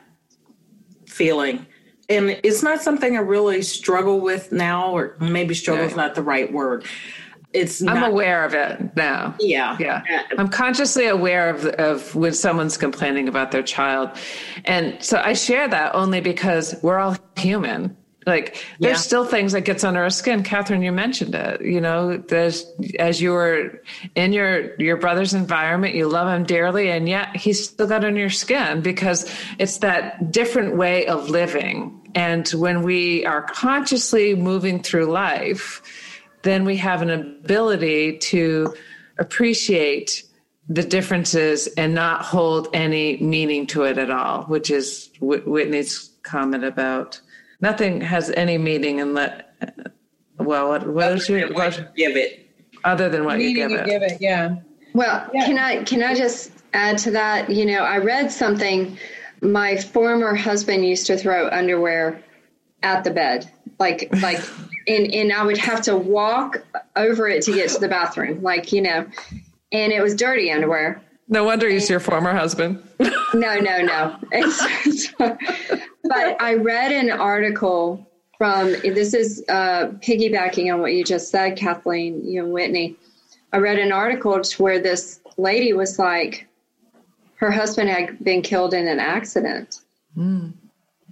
feeling 1.07 1.65
and 2.09 2.31
it's 2.43 2.61
not 2.61 2.81
something 2.81 3.15
I 3.15 3.21
really 3.21 3.61
struggle 3.61 4.19
with 4.19 4.51
now, 4.51 4.91
or 4.91 5.15
maybe 5.21 5.53
struggle 5.53 5.85
is 5.85 5.95
not 5.95 6.15
the 6.15 6.21
right 6.21 6.51
word 6.51 6.85
it's 7.53 7.83
I'm 7.83 8.03
aware 8.03 8.43
of 8.43 8.53
it 8.53 8.95
now. 8.95 9.35
Yeah. 9.39 9.77
Yeah. 9.79 10.01
Uh, 10.11 10.35
I'm 10.37 10.49
consciously 10.49 11.05
aware 11.05 11.49
of 11.49 11.65
of 11.65 12.13
when 12.15 12.33
someone's 12.33 12.77
complaining 12.77 13.27
about 13.27 13.51
their 13.51 13.63
child. 13.63 14.09
And 14.65 15.01
so 15.03 15.21
I 15.23 15.33
share 15.33 15.67
that 15.67 15.93
only 15.95 16.19
because 16.19 16.75
we're 16.81 16.97
all 16.97 17.15
human. 17.37 17.95
Like 18.25 18.65
there's 18.79 18.97
yeah. 18.97 19.01
still 19.01 19.25
things 19.25 19.51
that 19.51 19.61
gets 19.61 19.83
under 19.83 20.01
our 20.01 20.09
skin. 20.09 20.43
Catherine, 20.43 20.81
you 20.81 20.91
mentioned 20.91 21.35
it. 21.35 21.61
You 21.61 21.81
know, 21.81 22.17
there's 22.17 22.65
as 22.99 23.21
you 23.21 23.31
were 23.31 23.81
in 24.15 24.33
your 24.33 24.75
your 24.81 24.97
brother's 24.97 25.33
environment, 25.33 25.95
you 25.95 26.07
love 26.07 26.27
him 26.27 26.43
dearly, 26.43 26.89
and 26.89 27.07
yet 27.07 27.35
he's 27.35 27.69
still 27.69 27.87
got 27.87 28.03
under 28.03 28.19
your 28.19 28.29
skin 28.29 28.81
because 28.81 29.31
it's 29.59 29.77
that 29.79 30.31
different 30.31 30.75
way 30.75 31.07
of 31.07 31.29
living. 31.29 31.99
And 32.15 32.47
when 32.49 32.83
we 32.83 33.25
are 33.25 33.41
consciously 33.41 34.35
moving 34.35 34.81
through 34.81 35.05
life, 35.05 35.81
then 36.43 36.63
we 36.63 36.77
have 36.77 37.01
an 37.01 37.09
ability 37.09 38.17
to 38.19 38.75
appreciate 39.17 40.23
the 40.69 40.83
differences 40.83 41.67
and 41.75 41.93
not 41.93 42.23
hold 42.23 42.67
any 42.73 43.17
meaning 43.17 43.67
to 43.67 43.83
it 43.83 43.97
at 43.97 44.09
all, 44.09 44.43
which 44.43 44.69
is 44.69 45.09
Whitney's 45.19 46.09
comment 46.23 46.63
about 46.63 47.19
nothing 47.63 48.01
has 48.01 48.29
any 48.31 48.57
meaning 48.57 49.01
and 49.01 49.13
let 49.13 49.55
well 50.37 50.69
what 50.69 50.87
what 50.87 51.11
is 51.13 51.27
your 51.27 51.51
what, 51.53 51.95
give 51.95 52.15
it 52.15 52.47
other 52.83 53.09
than 53.09 53.25
what 53.25 53.39
you 53.39 53.55
give, 53.55 53.71
you 53.71 53.77
it. 53.77 53.85
give 53.85 54.03
it 54.03 54.17
yeah 54.21 54.55
well 54.93 55.27
yeah. 55.33 55.45
can 55.45 55.57
i 55.57 55.83
can 55.83 56.03
i 56.03 56.13
just 56.13 56.51
add 56.73 56.97
to 56.97 57.09
that 57.09 57.49
you 57.49 57.65
know 57.65 57.79
i 57.79 57.97
read 57.97 58.31
something 58.31 58.97
my 59.41 59.75
former 59.75 60.35
husband 60.35 60.85
used 60.85 61.07
to 61.07 61.17
throw 61.17 61.49
underwear 61.49 62.21
at 62.83 63.03
the 63.03 63.11
bed 63.11 63.49
like 63.79 64.09
like 64.21 64.39
and 64.87 65.13
and 65.13 65.31
I 65.31 65.43
would 65.43 65.57
have 65.57 65.81
to 65.83 65.95
walk 65.95 66.63
over 66.95 67.27
it 67.27 67.43
to 67.43 67.53
get 67.53 67.69
to 67.69 67.79
the 67.79 67.87
bathroom, 67.87 68.41
like 68.41 68.71
you 68.71 68.81
know, 68.81 69.05
and 69.71 69.93
it 69.93 70.01
was 70.01 70.15
dirty 70.15 70.51
underwear. 70.51 71.01
No 71.27 71.43
wonder 71.43 71.69
he's 71.69 71.89
your 71.89 71.99
former 71.99 72.33
husband. 72.33 72.83
no, 72.99 73.55
no, 73.59 73.81
no. 73.81 74.15
It's, 74.31 75.13
but 75.17 76.41
I 76.41 76.55
read 76.55 76.91
an 76.91 77.11
article 77.11 78.05
from 78.37 78.71
this 78.71 79.13
is 79.13 79.43
uh, 79.47 79.87
piggybacking 80.01 80.73
on 80.73 80.81
what 80.81 80.93
you 80.93 81.03
just 81.03 81.29
said, 81.29 81.55
Kathleen, 81.55 82.25
you 82.25 82.43
and 82.43 82.51
Whitney. 82.51 82.95
I 83.53 83.57
read 83.57 83.79
an 83.79 83.91
article 83.91 84.41
where 84.57 84.79
this 84.79 85.19
lady 85.37 85.73
was 85.73 85.97
like, 85.97 86.47
her 87.35 87.51
husband 87.51 87.89
had 87.89 88.23
been 88.23 88.41
killed 88.41 88.73
in 88.73 88.87
an 88.87 88.99
accident. 88.99 89.81
Mm. 90.17 90.53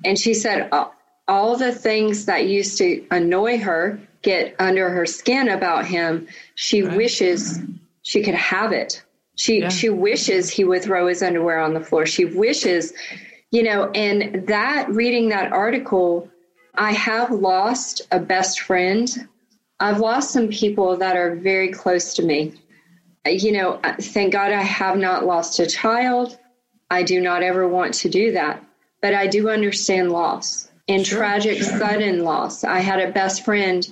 And 0.03 0.19
she 0.19 0.33
said, 0.33 0.67
oh, 0.71 0.91
all 1.27 1.55
the 1.55 1.73
things 1.73 2.25
that 2.25 2.47
used 2.47 2.77
to 2.79 3.05
annoy 3.11 3.59
her 3.59 3.99
get 4.21 4.55
under 4.59 4.89
her 4.89 5.05
skin 5.05 5.49
about 5.49 5.85
him 5.85 6.27
she 6.55 6.83
right. 6.83 6.97
wishes 6.97 7.59
she 8.03 8.21
could 8.21 8.35
have 8.35 8.71
it 8.71 9.03
she 9.41 9.61
yeah. 9.61 9.69
she 9.69 9.89
wishes 9.89 10.49
he 10.49 10.63
would 10.63 10.83
throw 10.83 11.07
his 11.07 11.21
underwear 11.23 11.59
on 11.59 11.73
the 11.73 11.79
floor 11.79 12.05
she 12.05 12.25
wishes 12.25 12.93
you 13.51 13.63
know 13.63 13.89
and 13.91 14.47
that 14.47 14.89
reading 14.89 15.29
that 15.29 15.51
article 15.51 16.29
i 16.75 16.91
have 16.91 17.31
lost 17.31 18.01
a 18.11 18.19
best 18.19 18.61
friend 18.61 19.27
i've 19.79 19.99
lost 19.99 20.31
some 20.31 20.47
people 20.49 20.97
that 20.97 21.15
are 21.15 21.35
very 21.35 21.71
close 21.71 22.13
to 22.13 22.23
me 22.23 22.53
uh, 23.25 23.29
you 23.29 23.51
know 23.51 23.79
uh, 23.83 23.95
thank 23.99 24.33
god 24.33 24.51
i 24.51 24.61
have 24.61 24.97
not 24.97 25.25
lost 25.25 25.59
a 25.59 25.65
child 25.65 26.37
i 26.89 27.01
do 27.03 27.19
not 27.19 27.43
ever 27.43 27.67
want 27.67 27.93
to 27.93 28.09
do 28.09 28.31
that 28.31 28.63
but 29.01 29.13
i 29.13 29.27
do 29.27 29.49
understand 29.49 30.11
loss 30.11 30.71
and 30.87 31.05
sure, 31.05 31.19
tragic 31.19 31.57
sure. 31.57 31.79
sudden 31.79 32.23
loss. 32.23 32.63
I 32.63 32.79
had 32.79 32.99
a 32.99 33.11
best 33.11 33.45
friend 33.45 33.87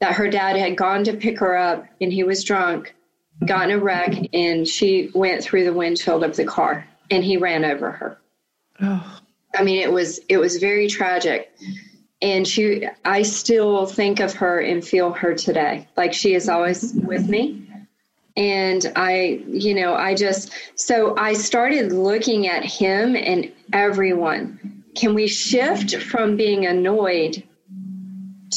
that 0.00 0.14
her 0.14 0.28
dad 0.28 0.56
had 0.56 0.76
gone 0.76 1.04
to 1.04 1.14
pick 1.14 1.38
her 1.40 1.56
up 1.56 1.86
and 2.00 2.12
he 2.12 2.24
was 2.24 2.44
drunk, 2.44 2.94
got 3.44 3.70
in 3.70 3.76
a 3.76 3.78
wreck, 3.78 4.14
and 4.32 4.66
she 4.66 5.10
went 5.14 5.42
through 5.42 5.64
the 5.64 5.72
windshield 5.72 6.24
of 6.24 6.36
the 6.36 6.44
car 6.44 6.86
and 7.10 7.24
he 7.24 7.36
ran 7.36 7.64
over 7.64 7.90
her. 7.90 8.18
Oh. 8.80 9.20
I 9.54 9.62
mean, 9.62 9.80
it 9.80 9.92
was 9.92 10.20
it 10.28 10.38
was 10.38 10.56
very 10.56 10.88
tragic. 10.88 11.52
And 12.22 12.46
she 12.46 12.86
I 13.04 13.22
still 13.22 13.86
think 13.86 14.20
of 14.20 14.34
her 14.34 14.60
and 14.60 14.84
feel 14.84 15.12
her 15.12 15.34
today. 15.34 15.88
Like 15.96 16.12
she 16.12 16.34
is 16.34 16.48
always 16.48 16.92
with 16.94 17.28
me. 17.28 17.62
And 18.36 18.92
I, 18.96 19.42
you 19.48 19.74
know, 19.74 19.94
I 19.94 20.14
just 20.14 20.52
so 20.74 21.16
I 21.16 21.32
started 21.32 21.92
looking 21.92 22.48
at 22.48 22.64
him 22.64 23.16
and 23.16 23.50
everyone 23.72 24.84
can 24.94 25.14
we 25.14 25.26
shift 25.26 25.96
from 25.96 26.36
being 26.36 26.66
annoyed 26.66 27.42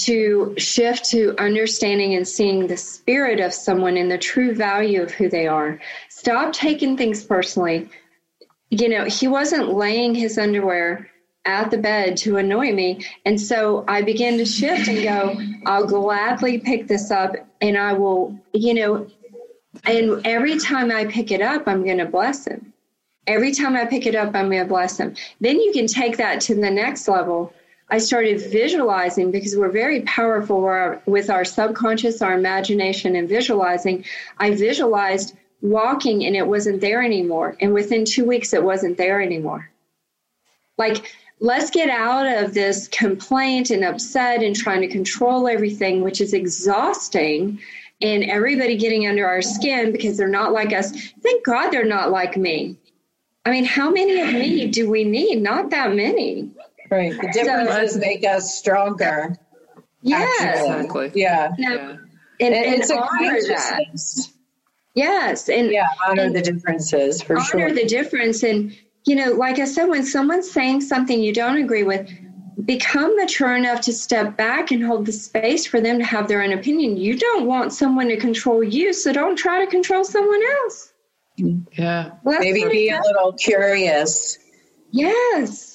to 0.06 0.54
shift 0.58 1.06
to 1.12 1.36
understanding 1.38 2.16
and 2.16 2.28
seeing 2.28 2.68
the 2.68 2.78
spirit 2.78 3.40
of 3.40 3.54
someone 3.54 3.98
and 3.98 4.12
the 4.12 4.18
true 4.18 4.54
value 4.54 5.02
of 5.02 5.12
who 5.12 5.30
they 5.30 5.48
are? 5.48 5.80
Stop 6.10 6.54
taking 6.54 6.98
things 6.98 7.24
personally. 7.24 7.90
You 8.70 8.90
know, 8.90 9.06
he 9.06 9.28
wasn't 9.28 9.74
laying 9.74 10.14
his 10.16 10.38
underwear 10.38 11.10
at 11.46 11.72
the 11.72 11.78
bed 11.78 12.18
to 12.18 12.38
annoy 12.38 12.72
me. 12.74 13.06
And 13.26 13.40
so 13.40 13.84
I 13.88 14.02
began 14.02 14.38
to 14.38 14.46
shift 14.46 14.88
and 14.88 15.02
go, 15.02 15.36
I'll 15.66 15.88
gladly 15.88 16.60
pick 16.60 16.88
this 16.88 17.12
up 17.12 17.36
and 17.62 17.78
I 17.78 17.94
will, 17.94 18.40
you 18.54 18.74
know, 18.74 19.08
and 19.86 20.26
every 20.26 20.60
time 20.60 20.92
I 20.92 21.06
pick 21.06 21.32
it 21.32 21.42
up, 21.42 21.68
I'm 21.68 21.84
going 21.84 22.00
to 22.00 22.06
bless 22.06 22.46
him. 22.46 22.74
Every 23.28 23.52
time 23.54 23.76
I 23.76 23.86
pick 23.86 24.06
it 24.06 24.16
up, 24.16 24.36
I'm 24.36 24.50
going 24.50 24.64
to 24.64 24.68
bless 24.68 24.98
him. 24.98 25.16
Then 25.40 25.60
you 25.60 25.72
can 25.72 25.88
take 25.88 26.18
that 26.18 26.42
to 26.42 26.56
the 26.56 26.72
next 26.72 27.08
level. 27.08 27.54
I 27.92 27.98
started 27.98 28.40
visualizing 28.52 29.32
because 29.32 29.56
we're 29.56 29.72
very 29.72 30.02
powerful 30.02 30.62
with 31.06 31.30
our 31.30 31.44
subconscious, 31.44 32.22
our 32.22 32.34
imagination, 32.34 33.16
and 33.16 33.28
visualizing. 33.28 34.06
I 34.38 34.54
visualized 34.54 35.36
walking 35.62 36.26
and 36.26 36.36
it 36.36 36.48
wasn't 36.48 36.82
there 36.82 37.02
anymore. 37.02 37.56
And 37.60 37.74
within 37.74 38.06
two 38.06 38.26
weeks, 38.26 38.54
it 38.54 38.64
wasn't 38.64 38.98
there 38.98 39.22
anymore. 39.22 39.70
Like, 40.78 41.12
let's 41.40 41.72
get 41.72 41.90
out 41.90 42.28
of 42.28 42.54
this 42.54 42.88
complaint 42.90 43.72
and 43.72 43.84
upset 43.84 44.44
and 44.44 44.56
trying 44.56 44.82
to 44.82 44.88
control 44.88 45.48
everything, 45.48 46.02
which 46.02 46.22
is 46.22 46.34
exhausting, 46.34 47.60
and 48.02 48.24
everybody 48.24 48.78
getting 48.78 49.08
under 49.08 49.28
our 49.28 49.42
skin 49.42 49.92
because 49.92 50.16
they're 50.16 50.28
not 50.28 50.54
like 50.54 50.74
us. 50.74 50.92
Thank 51.22 51.44
God 51.44 51.72
they're 51.72 51.86
not 51.86 52.12
like 52.12 52.38
me. 52.38 52.78
I 53.46 53.52
mean, 53.52 53.66
how 53.66 53.90
many 53.90 54.20
of 54.22 54.32
me 54.32 54.68
do 54.68 54.90
we 54.90 55.04
need? 55.04 55.42
Not 55.42 55.72
that 55.72 55.94
many. 55.96 56.50
Right. 56.90 57.12
The 57.12 57.30
differences 57.32 57.94
so, 57.94 58.00
make 58.00 58.26
us 58.26 58.58
stronger. 58.58 59.38
Yes. 60.02 60.62
Exactly. 60.62 61.12
Yeah. 61.14 61.52
Now, 61.58 61.74
yeah. 61.74 61.98
And, 62.42 62.54
and, 62.54 62.56
and, 62.56 62.82
it's 62.82 62.92
honor 62.92 63.42
that. 63.48 63.84
Yes. 64.96 65.50
And 65.50 65.72
yeah, 65.72 65.88
honor 66.08 66.24
and 66.24 66.36
the 66.36 66.42
differences 66.42 67.22
for 67.22 67.36
honor 67.36 67.46
sure. 67.46 67.66
Honor 67.66 67.76
the 67.76 67.86
difference. 67.86 68.44
And, 68.44 68.76
you 69.06 69.16
know, 69.16 69.34
like 69.34 69.60
I 69.60 69.66
said, 69.66 69.86
when 69.86 70.06
someone's 70.06 70.50
saying 70.50 70.82
something 70.82 71.22
you 71.22 71.34
don't 71.34 71.58
agree 71.58 71.84
with, 71.84 72.10
become 72.66 73.16
mature 73.16 73.56
enough 73.56 73.82
to 73.82 73.94
step 73.94 74.36
back 74.38 74.72
and 74.72 74.84
hold 74.84 75.06
the 75.06 75.12
space 75.12 75.66
for 75.66 75.80
them 75.80 76.00
to 76.00 76.06
have 76.06 76.28
their 76.28 76.42
own 76.42 76.54
opinion. 76.54 76.98
You 76.98 77.18
don't 77.18 77.46
want 77.46 77.74
someone 77.74 78.08
to 78.08 78.18
control 78.18 78.64
you, 78.64 78.94
so 78.94 79.14
don't 79.14 79.36
try 79.36 79.64
to 79.64 79.72
control 79.72 80.04
someone 80.04 80.42
else. 80.64 80.94
Yeah. 81.38 82.12
Well, 82.24 82.40
Maybe 82.40 82.68
be 82.68 82.90
a 82.90 83.02
little 83.02 83.34
curious. 83.34 84.38
Yes. 84.92 85.69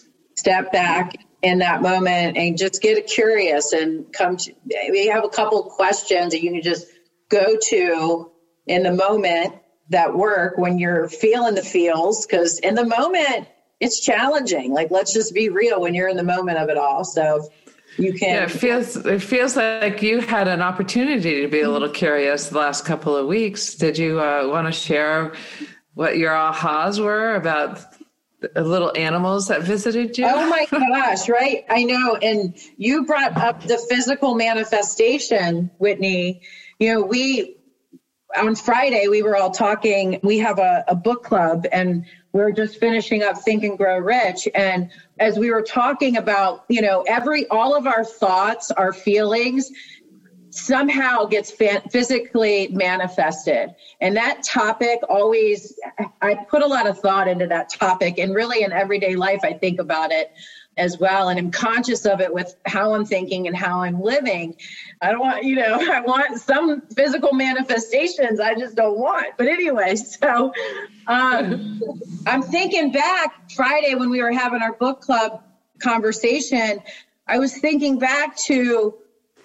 Step 0.44 0.72
back 0.72 1.14
in 1.40 1.61
that 1.61 1.80
moment 1.80 2.37
and 2.37 2.59
just 2.59 2.83
get 2.83 3.07
curious 3.07 3.72
and 3.72 4.12
come 4.12 4.37
to 4.37 4.52
we 4.90 5.07
have 5.07 5.24
a 5.24 5.28
couple 5.30 5.62
questions 5.62 6.33
that 6.33 6.42
you 6.42 6.50
can 6.50 6.61
just 6.61 6.87
go 7.30 7.57
to 7.62 8.30
in 8.66 8.83
the 8.83 8.92
moment 8.92 9.54
that 9.88 10.14
work 10.14 10.59
when 10.59 10.78
you're 10.78 11.09
feeling 11.09 11.54
the 11.54 11.62
feels 11.62 12.26
because 12.26 12.59
in 12.59 12.74
the 12.74 12.85
moment 12.85 13.48
it's 13.80 14.00
challenging. 14.00 14.74
Like 14.74 14.90
let's 14.90 15.14
just 15.14 15.33
be 15.33 15.48
real 15.48 15.80
when 15.80 15.94
you're 15.94 16.09
in 16.09 16.18
the 16.18 16.22
moment 16.22 16.59
of 16.59 16.68
it 16.68 16.76
all. 16.76 17.04
So 17.04 17.48
you 17.96 18.12
can 18.12 18.35
yeah, 18.35 18.44
it 18.44 18.50
feels 18.50 18.96
it 18.96 19.22
feels 19.22 19.57
like 19.57 20.02
you 20.02 20.20
had 20.20 20.46
an 20.46 20.61
opportunity 20.61 21.40
to 21.40 21.48
be 21.48 21.62
a 21.62 21.70
little 21.70 21.88
curious 21.88 22.50
the 22.50 22.59
last 22.59 22.85
couple 22.85 23.16
of 23.16 23.26
weeks. 23.26 23.76
Did 23.76 23.96
you 23.96 24.20
uh, 24.20 24.46
want 24.46 24.66
to 24.66 24.72
share 24.72 25.33
what 25.94 26.18
your 26.18 26.33
ahas 26.33 27.02
were 27.02 27.35
about 27.35 27.80
little 28.57 28.92
animals 28.96 29.48
that 29.48 29.62
visited 29.62 30.16
you? 30.18 30.26
Oh 30.26 30.48
my 30.48 30.66
gosh, 30.70 31.28
right? 31.28 31.64
I 31.68 31.85
know. 31.85 32.16
And 32.16 32.57
you 32.76 33.04
brought 33.04 33.37
up 33.37 33.62
the 33.62 33.78
physical 33.88 34.35
manifestation, 34.35 35.70
Whitney. 35.78 36.42
You 36.78 36.94
know, 36.94 37.02
we 37.02 37.57
on 38.37 38.57
Friday 38.57 39.09
we 39.09 39.22
were 39.22 39.37
all 39.37 39.50
talking. 39.50 40.20
We 40.22 40.38
have 40.38 40.59
a, 40.59 40.85
a 40.88 40.94
book 40.94 41.24
club 41.24 41.66
and 41.72 42.04
we're 42.33 42.50
just 42.50 42.80
finishing 42.80 43.22
up 43.22 43.38
Think 43.38 43.62
and 43.62 43.78
Grow 43.78 43.98
Rich. 43.98 44.48
And 44.54 44.90
as 45.20 45.38
we 45.38 45.52
were 45.52 45.62
talking 45.62 46.16
about, 46.16 46.64
you 46.68 46.83
know, 46.83 47.04
every 47.07 47.46
all 47.48 47.76
of 47.76 47.87
our 47.87 48.04
thoughts, 48.04 48.72
our 48.72 48.92
feelings, 48.92 49.70
somehow 50.54 51.24
gets 51.24 51.50
physically 51.50 52.68
manifested. 52.68 53.74
And 54.00 54.16
that 54.16 54.42
topic 54.44 55.00
always, 55.08 55.78
I 56.22 56.34
put 56.48 56.62
a 56.62 56.66
lot 56.66 56.86
of 56.86 56.98
thought 57.00 57.26
into 57.26 57.46
that 57.48 57.70
topic. 57.70 58.18
And 58.18 58.34
really 58.34 58.62
in 58.62 58.72
everyday 58.72 59.16
life, 59.16 59.40
I 59.42 59.52
think 59.52 59.80
about 59.80 60.12
it 60.12 60.32
as 60.76 60.98
well. 60.98 61.28
And 61.28 61.38
I'm 61.38 61.50
conscious 61.50 62.06
of 62.06 62.20
it 62.20 62.32
with 62.32 62.54
how 62.66 62.94
I'm 62.94 63.04
thinking 63.04 63.48
and 63.48 63.56
how 63.56 63.82
I'm 63.82 64.00
living. 64.00 64.54
I 65.02 65.10
don't 65.10 65.20
want, 65.20 65.44
you 65.44 65.56
know, 65.56 65.78
I 65.92 66.00
want 66.00 66.40
some 66.40 66.82
physical 66.94 67.32
manifestations 67.32 68.38
I 68.38 68.54
just 68.54 68.76
don't 68.76 68.98
want. 68.98 69.36
But 69.36 69.48
anyway, 69.48 69.96
so 69.96 70.52
um, 71.08 71.80
I'm 72.26 72.42
thinking 72.42 72.92
back 72.92 73.50
Friday 73.50 73.96
when 73.96 74.08
we 74.08 74.22
were 74.22 74.32
having 74.32 74.62
our 74.62 74.74
book 74.74 75.00
club 75.00 75.42
conversation. 75.80 76.80
I 77.26 77.38
was 77.38 77.58
thinking 77.58 77.98
back 77.98 78.36
to 78.44 78.94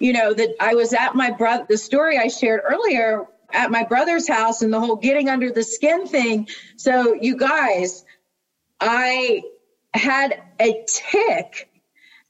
you 0.00 0.12
know, 0.12 0.32
that 0.32 0.56
I 0.58 0.74
was 0.74 0.92
at 0.92 1.14
my 1.14 1.30
brother, 1.30 1.66
the 1.68 1.76
story 1.76 2.18
I 2.18 2.28
shared 2.28 2.62
earlier 2.64 3.26
at 3.52 3.70
my 3.70 3.84
brother's 3.84 4.26
house 4.26 4.62
and 4.62 4.72
the 4.72 4.80
whole 4.80 4.96
getting 4.96 5.28
under 5.28 5.50
the 5.50 5.62
skin 5.62 6.06
thing. 6.06 6.48
So, 6.76 7.14
you 7.14 7.36
guys, 7.36 8.04
I 8.80 9.42
had 9.92 10.42
a 10.60 10.84
tick 10.88 11.68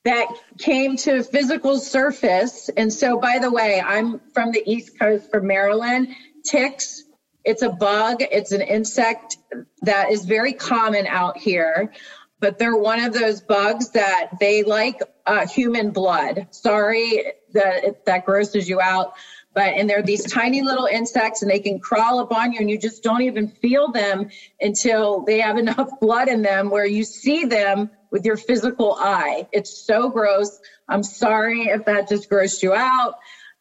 that 0.04 0.26
came 0.59 0.96
to 0.96 1.22
physical 1.22 1.78
surface. 1.78 2.70
And 2.76 2.92
so, 2.92 3.18
by 3.18 3.38
the 3.38 3.50
way, 3.50 3.80
I'm 3.80 4.20
from 4.33 4.50
the 4.50 4.62
East 4.66 4.98
Coast, 4.98 5.30
from 5.30 5.46
Maryland. 5.46 6.09
Ticks, 6.44 7.04
it's 7.44 7.62
a 7.62 7.68
bug, 7.68 8.16
it's 8.20 8.52
an 8.52 8.62
insect 8.62 9.37
that 9.83 10.11
is 10.11 10.24
very 10.24 10.52
common 10.52 11.06
out 11.06 11.37
here 11.37 11.92
but 12.40 12.59
they're 12.59 12.76
one 12.76 13.00
of 13.00 13.12
those 13.12 13.40
bugs 13.40 13.90
that 13.90 14.30
they 14.40 14.62
like 14.62 15.00
uh, 15.30 15.46
human 15.46 15.92
blood. 15.92 16.48
Sorry 16.50 17.22
that 17.52 18.04
that 18.04 18.24
grosses 18.24 18.68
you 18.68 18.80
out, 18.80 19.12
but 19.54 19.74
and 19.74 19.88
they're 19.88 20.02
these 20.02 20.24
tiny 20.24 20.60
little 20.60 20.86
insects, 20.86 21.42
and 21.42 21.50
they 21.50 21.60
can 21.60 21.78
crawl 21.78 22.18
up 22.18 22.32
on 22.32 22.52
you, 22.52 22.58
and 22.58 22.68
you 22.68 22.76
just 22.76 23.04
don't 23.04 23.22
even 23.22 23.46
feel 23.46 23.92
them 23.92 24.26
until 24.60 25.22
they 25.24 25.38
have 25.38 25.56
enough 25.64 25.88
blood 26.00 26.28
in 26.28 26.42
them 26.42 26.68
where 26.68 26.84
you 26.86 27.04
see 27.04 27.44
them 27.44 27.88
with 28.10 28.24
your 28.24 28.36
physical 28.36 28.96
eye. 28.98 29.46
It's 29.52 29.86
so 29.86 30.08
gross. 30.10 30.58
I'm 30.88 31.04
sorry 31.04 31.66
if 31.68 31.84
that 31.84 32.08
just 32.08 32.28
grossed 32.28 32.60
you 32.62 32.74
out. 32.74 33.14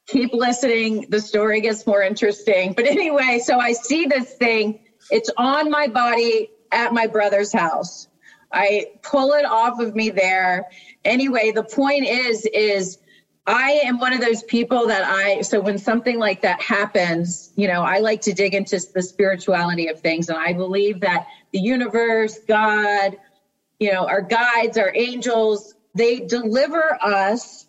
Keep 0.07 0.33
listening. 0.33 1.05
The 1.09 1.21
story 1.21 1.61
gets 1.61 1.85
more 1.85 2.01
interesting. 2.01 2.73
But 2.73 2.87
anyway, 2.87 3.39
so 3.43 3.59
I 3.59 3.73
see 3.73 4.05
this 4.07 4.33
thing. 4.39 4.79
It's 5.11 5.29
on 5.37 5.69
my 5.69 5.85
body 5.85 6.49
at 6.71 6.93
my 6.93 7.05
brother's 7.05 7.53
house 7.53 8.07
I 8.51 8.87
pull 9.01 9.33
it 9.33 9.45
off 9.45 9.79
of 9.79 9.95
me 9.95 10.09
there. 10.09 10.65
Anyway, 11.05 11.51
the 11.51 11.63
point 11.63 12.05
is, 12.05 12.47
is 12.53 12.97
I 13.47 13.71
am 13.83 13.99
one 13.99 14.13
of 14.13 14.21
those 14.21 14.43
people 14.43 14.87
that 14.87 15.03
I, 15.03 15.41
so 15.41 15.59
when 15.59 15.77
something 15.77 16.19
like 16.19 16.41
that 16.41 16.61
happens, 16.61 17.51
you 17.55 17.67
know, 17.67 17.81
I 17.81 17.99
like 17.99 18.21
to 18.21 18.33
dig 18.33 18.53
into 18.53 18.79
the 18.93 19.01
spirituality 19.01 19.87
of 19.87 19.99
things. 19.99 20.29
And 20.29 20.37
I 20.37 20.53
believe 20.53 20.99
that 21.01 21.25
the 21.51 21.59
universe, 21.59 22.37
God, 22.47 23.17
you 23.79 23.91
know, 23.91 24.05
our 24.07 24.21
guides, 24.21 24.77
our 24.77 24.91
angels, 24.95 25.73
they 25.95 26.19
deliver 26.19 26.97
us 27.01 27.65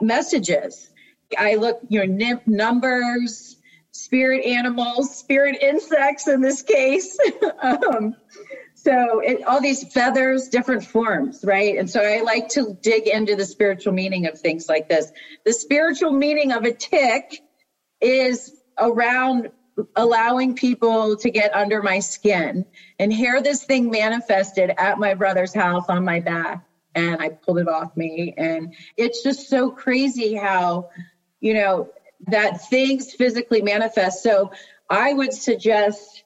messages. 0.00 0.90
I 1.38 1.54
look, 1.56 1.78
you 1.88 2.06
know, 2.06 2.40
numbers, 2.46 3.56
spirit 3.92 4.44
animals, 4.44 5.16
spirit 5.16 5.56
insects 5.60 6.28
in 6.28 6.40
this 6.40 6.62
case. 6.62 7.16
um, 7.62 8.14
so 8.86 9.18
it, 9.18 9.42
all 9.44 9.60
these 9.60 9.82
feathers 9.92 10.48
different 10.48 10.84
forms 10.84 11.40
right? 11.42 11.76
And 11.76 11.90
so 11.90 12.00
i 12.00 12.20
like 12.20 12.48
to 12.50 12.78
dig 12.82 13.08
into 13.08 13.34
the 13.34 13.44
spiritual 13.44 13.92
meaning 13.92 14.26
of 14.26 14.38
things 14.38 14.66
like 14.68 14.88
this. 14.88 15.10
The 15.44 15.52
spiritual 15.52 16.12
meaning 16.12 16.52
of 16.52 16.64
a 16.64 16.72
tick 16.72 17.40
is 18.00 18.52
around 18.78 19.48
allowing 19.96 20.54
people 20.54 21.16
to 21.16 21.30
get 21.30 21.54
under 21.54 21.82
my 21.82 21.98
skin 21.98 22.64
and 22.98 23.12
here 23.12 23.42
this 23.42 23.64
thing 23.64 23.90
manifested 23.90 24.70
at 24.78 24.98
my 24.98 25.14
brother's 25.14 25.52
house 25.52 25.84
on 25.88 26.04
my 26.04 26.20
back. 26.20 26.60
And 26.94 27.20
i 27.20 27.30
pulled 27.44 27.58
it 27.58 27.68
off 27.68 27.90
me. 27.96 28.32
And 28.36 28.72
it's 28.96 29.22
just 29.22 29.48
so 29.48 29.70
crazy 29.70 30.34
how 30.34 30.90
you 31.40 31.54
know 31.54 31.88
that 32.28 32.68
things 32.70 33.12
physically 33.12 33.62
manifest. 33.62 34.22
So 34.22 34.52
i 34.88 35.12
would 35.12 35.32
suggest 35.32 36.22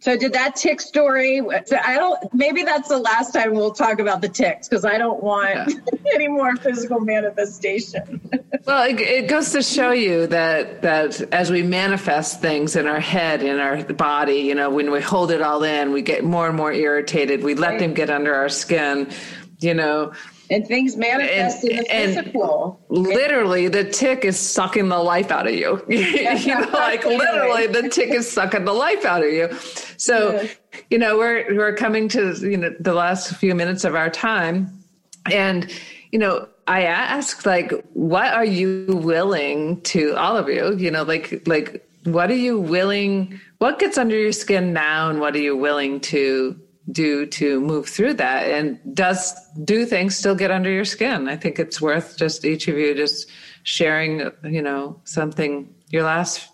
so 0.00 0.16
did 0.16 0.32
that 0.34 0.54
tick 0.54 0.80
story? 0.80 1.40
I 1.40 1.96
don't. 1.96 2.32
Maybe 2.32 2.62
that's 2.62 2.88
the 2.88 2.98
last 2.98 3.32
time 3.32 3.52
we'll 3.52 3.72
talk 3.72 3.98
about 3.98 4.20
the 4.20 4.28
ticks 4.28 4.68
because 4.68 4.84
I 4.84 4.96
don't 4.96 5.20
want 5.20 5.54
yeah. 5.54 5.66
any 6.14 6.28
more 6.28 6.54
physical 6.54 7.00
manifestation. 7.00 8.20
well, 8.64 8.88
it, 8.88 9.00
it, 9.00 9.28
goes 9.28 9.50
to 9.52 9.62
show 9.62 9.90
you 9.90 10.28
that 10.28 10.82
that 10.82 11.20
as 11.34 11.50
we 11.50 11.64
manifest 11.64 12.40
things 12.40 12.76
in 12.76 12.86
our 12.86 13.00
head, 13.00 13.42
in 13.42 13.58
our 13.58 13.82
body, 13.82 14.36
you 14.36 14.54
know, 14.54 14.70
when 14.70 14.92
we 14.92 15.00
hold 15.00 15.32
it 15.32 15.42
all 15.42 15.64
in, 15.64 15.90
we 15.90 16.02
get 16.02 16.22
more 16.22 16.46
and 16.46 16.56
more 16.56 16.72
irritated. 16.72 17.42
We 17.42 17.56
let 17.56 17.70
right. 17.70 17.78
them 17.80 17.94
get 17.94 18.08
under 18.08 18.32
our 18.32 18.48
skin. 18.48 19.10
You 19.58 19.74
know, 19.74 20.12
and 20.50 20.66
things 20.66 20.96
manifest 20.96 21.64
and, 21.64 21.72
in 21.72 21.78
the 21.78 22.22
physical. 22.22 22.80
Literally, 22.88 23.68
the 23.68 23.84
tick 23.84 24.24
is 24.24 24.38
sucking 24.38 24.88
the 24.88 24.98
life 24.98 25.30
out 25.30 25.46
of 25.46 25.54
you. 25.54 25.82
you 25.88 26.46
know, 26.46 26.68
like 26.72 27.04
literally, 27.04 27.66
the 27.66 27.88
tick 27.88 28.10
is 28.10 28.30
sucking 28.30 28.64
the 28.64 28.72
life 28.72 29.04
out 29.04 29.22
of 29.22 29.30
you. 29.30 29.52
So, 29.96 30.40
yeah. 30.40 30.48
you 30.90 30.98
know, 30.98 31.18
we're 31.18 31.56
we're 31.56 31.74
coming 31.74 32.08
to 32.08 32.34
you 32.40 32.56
know 32.56 32.74
the 32.80 32.94
last 32.94 33.34
few 33.36 33.54
minutes 33.54 33.84
of 33.84 33.94
our 33.94 34.10
time, 34.10 34.82
and 35.30 35.70
you 36.12 36.18
know, 36.18 36.48
I 36.66 36.84
ask 36.84 37.44
like, 37.44 37.72
what 37.92 38.32
are 38.32 38.44
you 38.44 38.86
willing 39.02 39.80
to 39.82 40.14
all 40.16 40.36
of 40.36 40.48
you? 40.48 40.76
You 40.76 40.90
know, 40.90 41.02
like 41.02 41.46
like 41.46 41.86
what 42.04 42.30
are 42.30 42.36
you 42.36 42.58
willing? 42.58 43.40
What 43.58 43.78
gets 43.78 43.98
under 43.98 44.16
your 44.16 44.32
skin 44.32 44.72
now, 44.72 45.10
and 45.10 45.20
what 45.20 45.34
are 45.34 45.40
you 45.40 45.56
willing 45.56 46.00
to 46.00 46.58
do 46.90 47.26
to 47.26 47.60
move 47.60 47.88
through 47.88 48.14
that. 48.14 48.50
And 48.50 48.78
does 48.94 49.34
do 49.64 49.84
things 49.84 50.16
still 50.16 50.34
get 50.34 50.50
under 50.50 50.70
your 50.70 50.84
skin? 50.84 51.28
I 51.28 51.36
think 51.36 51.58
it's 51.58 51.80
worth 51.80 52.16
just 52.16 52.44
each 52.44 52.68
of 52.68 52.76
you 52.78 52.94
just 52.94 53.30
sharing 53.62 54.30
you 54.44 54.62
know 54.62 55.00
something 55.04 55.74
your 55.90 56.02
last 56.02 56.48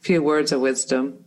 few 0.00 0.22
words 0.22 0.52
of 0.52 0.60
wisdom. 0.60 1.24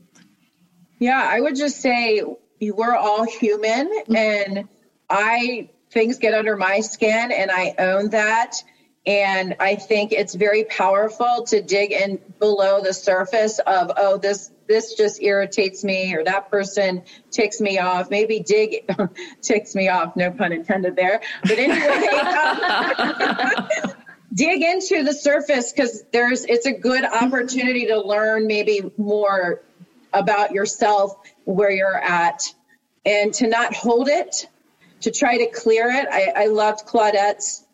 Yeah 1.00 1.28
i 1.32 1.40
would 1.40 1.56
just 1.56 1.78
say 1.82 2.24
we're 2.62 2.96
all 2.96 3.24
human 3.24 3.90
and 4.14 4.68
i 5.10 5.70
things 5.92 6.18
get 6.18 6.34
under 6.34 6.58
my 6.58 6.82
skin 6.82 7.32
and 7.32 7.50
i 7.52 7.74
own 7.80 8.10
that 8.10 8.56
and 9.10 9.56
i 9.60 9.76
think 9.76 10.13
it's 10.13 10.36
very 10.36 10.63
powerful 10.63 11.43
to 11.45 11.62
dig 11.62 11.91
in 11.91 12.17
below 12.39 12.82
the 12.82 12.93
surface 12.93 13.60
of 13.67 13.91
oh 13.98 14.17
this 14.17 14.52
this 14.69 14.93
just 14.93 15.22
irritates 15.22 15.84
me 15.84 16.15
or 16.15 16.24
that 16.24 16.50
person 16.50 17.02
ticks 17.32 17.60
me 17.60 17.80
off. 17.80 18.10
Maybe 18.10 18.39
dig 18.39 18.86
ticks 19.41 19.76
me 19.76 19.89
off, 19.89 20.15
no 20.15 20.32
pun 20.32 20.54
intended 20.54 20.95
there. 20.95 21.19
But 21.41 21.58
anyway, 21.58 22.08
um, 23.88 23.93
dig 24.34 24.62
into 24.62 25.04
the 25.04 25.13
surface 25.13 25.74
because 25.74 26.04
there's 26.13 26.45
it's 26.45 26.67
a 26.67 26.72
good 26.72 27.04
opportunity 27.04 27.88
to 27.88 28.00
learn 28.00 28.48
maybe 28.48 28.82
more 28.95 29.62
about 30.13 30.52
yourself, 30.52 31.17
where 31.45 31.72
you're 31.72 31.98
at, 31.98 32.43
and 33.06 33.34
to 33.34 33.48
not 33.48 33.74
hold 33.74 34.08
it, 34.08 34.48
to 35.02 35.12
try 35.12 35.38
to 35.38 35.48
clear 35.48 35.89
it. 35.89 36.08
I, 36.12 36.43
I 36.43 36.45
loved 36.45 36.86
Claudette's 36.86 37.65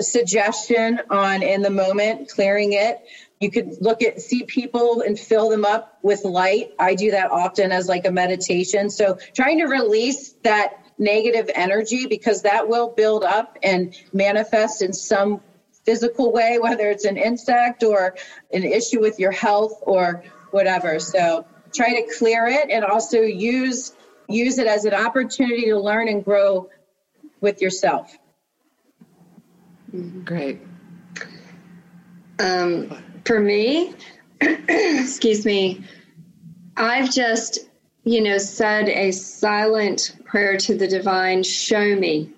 suggestion 0.00 1.00
on 1.10 1.42
in 1.42 1.62
the 1.62 1.70
moment, 1.70 2.28
clearing 2.28 2.72
it. 2.72 3.00
You 3.40 3.50
could 3.50 3.76
look 3.80 4.02
at, 4.02 4.20
see 4.20 4.44
people 4.44 5.02
and 5.02 5.18
fill 5.18 5.48
them 5.48 5.64
up 5.64 5.98
with 6.02 6.24
light. 6.24 6.72
I 6.78 6.94
do 6.94 7.10
that 7.10 7.30
often 7.30 7.72
as 7.72 7.88
like 7.88 8.06
a 8.06 8.10
meditation. 8.10 8.88
So 8.88 9.18
trying 9.34 9.58
to 9.58 9.66
release 9.66 10.34
that 10.44 10.78
negative 10.98 11.50
energy 11.54 12.06
because 12.06 12.42
that 12.42 12.68
will 12.68 12.88
build 12.88 13.24
up 13.24 13.58
and 13.62 13.94
manifest 14.12 14.82
in 14.82 14.92
some 14.92 15.40
physical 15.84 16.32
way, 16.32 16.58
whether 16.58 16.88
it's 16.90 17.04
an 17.04 17.16
insect 17.16 17.82
or 17.82 18.14
an 18.52 18.62
issue 18.62 19.00
with 19.00 19.18
your 19.18 19.32
health 19.32 19.78
or 19.82 20.22
whatever. 20.52 21.00
So 21.00 21.44
try 21.74 22.00
to 22.00 22.06
clear 22.18 22.46
it 22.46 22.70
and 22.70 22.84
also 22.84 23.20
use 23.20 23.92
use 24.28 24.58
it 24.58 24.66
as 24.66 24.84
an 24.84 24.94
opportunity 24.94 25.64
to 25.64 25.78
learn 25.78 26.08
and 26.08 26.24
grow 26.24 26.68
with 27.40 27.60
yourself. 27.60 28.16
Great. 30.24 30.58
Um, 32.38 32.96
for 33.24 33.38
me, 33.40 33.94
excuse 34.40 35.44
me, 35.44 35.84
I've 36.76 37.12
just, 37.12 37.60
you 38.04 38.22
know, 38.22 38.38
said 38.38 38.88
a 38.88 39.10
silent 39.10 40.16
prayer 40.24 40.56
to 40.56 40.76
the 40.76 40.88
divine, 40.88 41.42
show 41.42 41.94
me. 41.94 42.30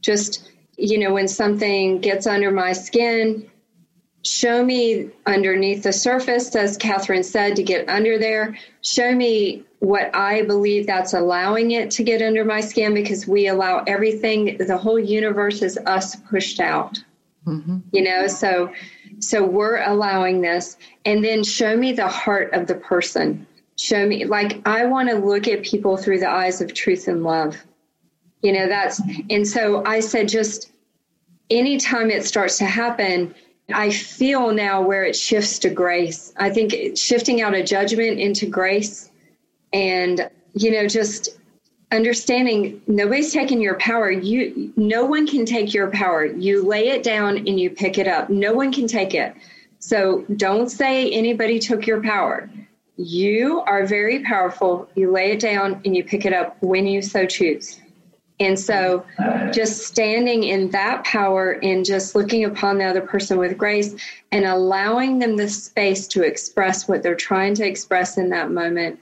Just, 0.00 0.50
you 0.76 0.98
know, 0.98 1.12
when 1.12 1.28
something 1.28 2.00
gets 2.00 2.26
under 2.26 2.50
my 2.50 2.72
skin, 2.72 3.50
show 4.28 4.64
me 4.64 5.10
underneath 5.26 5.82
the 5.82 5.92
surface, 5.92 6.54
as 6.54 6.76
Catherine 6.76 7.22
said, 7.22 7.56
to 7.56 7.62
get 7.62 7.88
under 7.88 8.18
there. 8.18 8.56
Show 8.82 9.14
me 9.14 9.64
what 9.80 10.14
I 10.14 10.42
believe 10.42 10.86
that's 10.86 11.14
allowing 11.14 11.70
it 11.72 11.90
to 11.92 12.02
get 12.02 12.22
under 12.22 12.44
my 12.44 12.60
skin 12.60 12.94
because 12.94 13.26
we 13.26 13.48
allow 13.48 13.84
everything, 13.86 14.56
the 14.58 14.76
whole 14.76 14.98
universe 14.98 15.62
is 15.62 15.78
us 15.86 16.16
pushed 16.16 16.60
out. 16.60 16.98
Mm-hmm. 17.46 17.78
You 17.92 18.02
know, 18.02 18.26
so 18.26 18.72
so 19.20 19.44
we're 19.44 19.82
allowing 19.82 20.40
this 20.42 20.76
and 21.04 21.24
then 21.24 21.42
show 21.42 21.76
me 21.76 21.92
the 21.92 22.08
heart 22.08 22.52
of 22.52 22.66
the 22.66 22.74
person. 22.74 23.46
Show 23.76 24.06
me 24.06 24.24
like 24.24 24.60
I 24.66 24.86
want 24.86 25.08
to 25.08 25.16
look 25.16 25.48
at 25.48 25.62
people 25.62 25.96
through 25.96 26.18
the 26.18 26.28
eyes 26.28 26.60
of 26.60 26.74
truth 26.74 27.08
and 27.08 27.22
love. 27.22 27.56
You 28.42 28.52
know, 28.52 28.68
that's 28.68 29.00
and 29.30 29.46
so 29.46 29.84
I 29.84 30.00
said 30.00 30.28
just 30.28 30.72
anytime 31.50 32.10
it 32.10 32.24
starts 32.24 32.58
to 32.58 32.66
happen, 32.66 33.34
I 33.72 33.90
feel 33.90 34.52
now 34.52 34.80
where 34.80 35.04
it 35.04 35.14
shifts 35.14 35.58
to 35.60 35.70
grace. 35.70 36.32
I 36.36 36.50
think 36.50 36.96
shifting 36.96 37.42
out 37.42 37.54
of 37.54 37.66
judgment 37.66 38.18
into 38.18 38.46
grace 38.46 39.10
and, 39.72 40.30
you 40.54 40.70
know, 40.70 40.86
just 40.86 41.38
understanding 41.92 42.80
nobody's 42.86 43.32
taking 43.32 43.60
your 43.60 43.76
power. 43.76 44.10
You, 44.10 44.72
no 44.76 45.04
one 45.04 45.26
can 45.26 45.44
take 45.44 45.74
your 45.74 45.90
power. 45.90 46.24
You 46.24 46.66
lay 46.66 46.88
it 46.88 47.02
down 47.02 47.36
and 47.38 47.60
you 47.60 47.70
pick 47.70 47.98
it 47.98 48.08
up. 48.08 48.30
No 48.30 48.54
one 48.54 48.72
can 48.72 48.86
take 48.86 49.14
it. 49.14 49.34
So 49.80 50.24
don't 50.36 50.68
say 50.70 51.10
anybody 51.10 51.58
took 51.58 51.86
your 51.86 52.02
power. 52.02 52.50
You 52.96 53.60
are 53.60 53.86
very 53.86 54.24
powerful. 54.24 54.88
You 54.94 55.12
lay 55.12 55.32
it 55.32 55.40
down 55.40 55.80
and 55.84 55.94
you 55.94 56.04
pick 56.04 56.24
it 56.24 56.32
up 56.32 56.56
when 56.62 56.86
you 56.86 57.00
so 57.00 57.26
choose. 57.26 57.80
And 58.40 58.58
so 58.58 59.04
just 59.52 59.82
standing 59.82 60.44
in 60.44 60.70
that 60.70 61.04
power 61.04 61.58
and 61.62 61.84
just 61.84 62.14
looking 62.14 62.44
upon 62.44 62.78
the 62.78 62.84
other 62.84 63.00
person 63.00 63.36
with 63.36 63.58
grace 63.58 63.94
and 64.30 64.44
allowing 64.44 65.18
them 65.18 65.36
the 65.36 65.48
space 65.48 66.06
to 66.08 66.22
express 66.22 66.86
what 66.86 67.02
they're 67.02 67.16
trying 67.16 67.54
to 67.54 67.66
express 67.66 68.16
in 68.16 68.28
that 68.30 68.50
moment. 68.50 69.00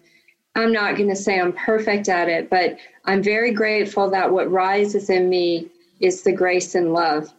I'm 0.55 0.73
not 0.73 0.97
going 0.97 1.11
to 1.11 1.17
say 1.17 1.39
I'm 1.39 1.53
perfect 1.53 2.09
at 2.09 2.29
it, 2.29 2.49
but 2.49 2.79
I'm 3.05 3.23
very 3.23 3.53
grateful 3.53 4.09
that 4.11 4.33
what 4.33 4.51
rises 4.51 5.11
in 5.11 5.29
me 5.29 5.69
is 6.01 6.23
the 6.23 6.33
grace 6.33 6.75
and 6.75 6.95
love. 6.95 7.31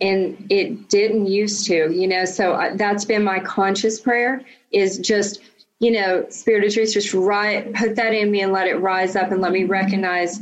And 0.00 0.46
it 0.48 0.88
didn't 0.88 1.26
used 1.26 1.66
to, 1.66 1.92
you 1.92 2.08
know, 2.08 2.24
so 2.24 2.72
that's 2.74 3.04
been 3.04 3.22
my 3.22 3.40
conscious 3.40 4.00
prayer 4.00 4.42
is 4.72 4.98
just, 4.98 5.40
you 5.80 5.92
know, 5.92 6.26
spirit 6.30 6.64
of 6.64 6.72
truth, 6.72 6.94
just 6.94 7.12
right, 7.12 7.72
put 7.74 7.94
that 7.96 8.14
in 8.14 8.30
me 8.30 8.40
and 8.40 8.52
let 8.52 8.66
it 8.66 8.76
rise 8.76 9.16
up 9.16 9.30
and 9.30 9.40
let 9.42 9.52
me 9.52 9.64
recognize 9.64 10.40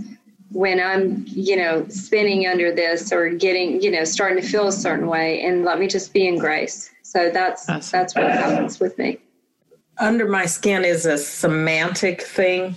when 0.52 0.80
I'm, 0.80 1.24
you 1.26 1.56
know, 1.56 1.86
spinning 1.88 2.46
under 2.46 2.74
this 2.74 3.12
or 3.12 3.30
getting, 3.30 3.80
you 3.80 3.90
know, 3.90 4.04
starting 4.04 4.42
to 4.42 4.48
feel 4.48 4.66
a 4.68 4.72
certain 4.72 5.06
way 5.06 5.42
and 5.42 5.64
let 5.64 5.78
me 5.78 5.86
just 5.86 6.12
be 6.12 6.26
in 6.26 6.38
grace. 6.38 6.90
So 7.02 7.30
that's 7.30 7.68
awesome. 7.68 7.98
that's 7.98 8.14
what 8.14 8.30
happens 8.30 8.80
with 8.80 8.98
me. 8.98 9.18
Under 9.98 10.28
my 10.28 10.46
skin 10.46 10.84
is 10.84 11.06
a 11.06 11.18
semantic 11.18 12.22
thing. 12.22 12.74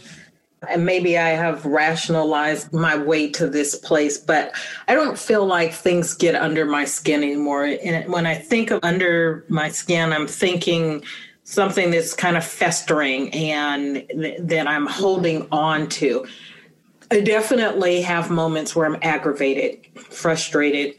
And 0.70 0.86
maybe 0.86 1.18
I 1.18 1.30
have 1.30 1.66
rationalized 1.66 2.72
my 2.72 2.98
way 2.98 3.30
to 3.32 3.48
this 3.48 3.76
place, 3.76 4.18
but 4.18 4.56
I 4.88 4.94
don't 4.94 5.18
feel 5.18 5.46
like 5.46 5.74
things 5.74 6.14
get 6.14 6.36
under 6.36 6.66
my 6.66 6.86
skin 6.86 7.22
anymore. 7.22 7.66
And 7.66 8.12
when 8.12 8.26
I 8.26 8.36
think 8.36 8.72
of 8.72 8.80
under 8.82 9.44
my 9.50 9.70
skin, 9.70 10.14
I'm 10.14 10.26
thinking 10.26 11.04
something 11.44 11.92
that's 11.92 12.14
kind 12.14 12.38
of 12.38 12.46
festering 12.46 13.34
and 13.34 14.06
th- 14.10 14.40
that 14.40 14.68
I'm 14.68 14.88
holding 14.88 15.48
on 15.52 15.90
to 15.90 16.26
I 17.12 17.22
definitely 17.22 18.02
have 18.02 18.30
moments 18.30 18.76
where 18.76 18.86
I'm 18.86 18.98
aggravated, 19.02 19.86
frustrated, 19.96 20.96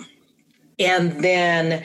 and 0.79 1.23
then 1.23 1.85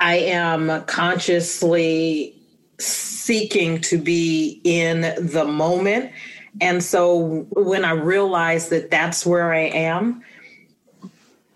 I 0.00 0.16
am 0.16 0.84
consciously 0.84 2.34
seeking 2.78 3.80
to 3.82 3.98
be 3.98 4.60
in 4.64 5.00
the 5.00 5.44
moment. 5.44 6.12
And 6.60 6.82
so 6.82 7.46
when 7.50 7.84
I 7.84 7.92
realize 7.92 8.68
that 8.68 8.90
that's 8.90 9.26
where 9.26 9.52
I 9.52 9.66
am, 9.66 10.22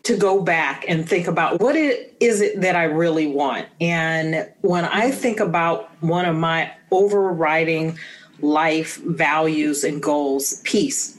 to 0.05 0.17
go 0.17 0.41
back 0.43 0.87
and 0.89 1.07
think 1.07 1.27
about 1.27 1.61
what 1.61 1.77
it 1.77 2.17
is 2.19 2.41
it 2.41 2.63
that 2.63 2.75
I 2.75 2.85
really 2.85 3.27
want. 3.27 3.67
And 3.79 4.49
when 4.63 4.87
I 4.87 5.11
think 5.11 5.39
about 5.39 5.91
one 6.03 6.25
of 6.25 6.35
my 6.35 6.73
overriding 6.91 7.99
life 8.41 8.97
values 9.05 9.85
and 9.85 10.03
goals, 10.03 10.63
peace 10.65 11.18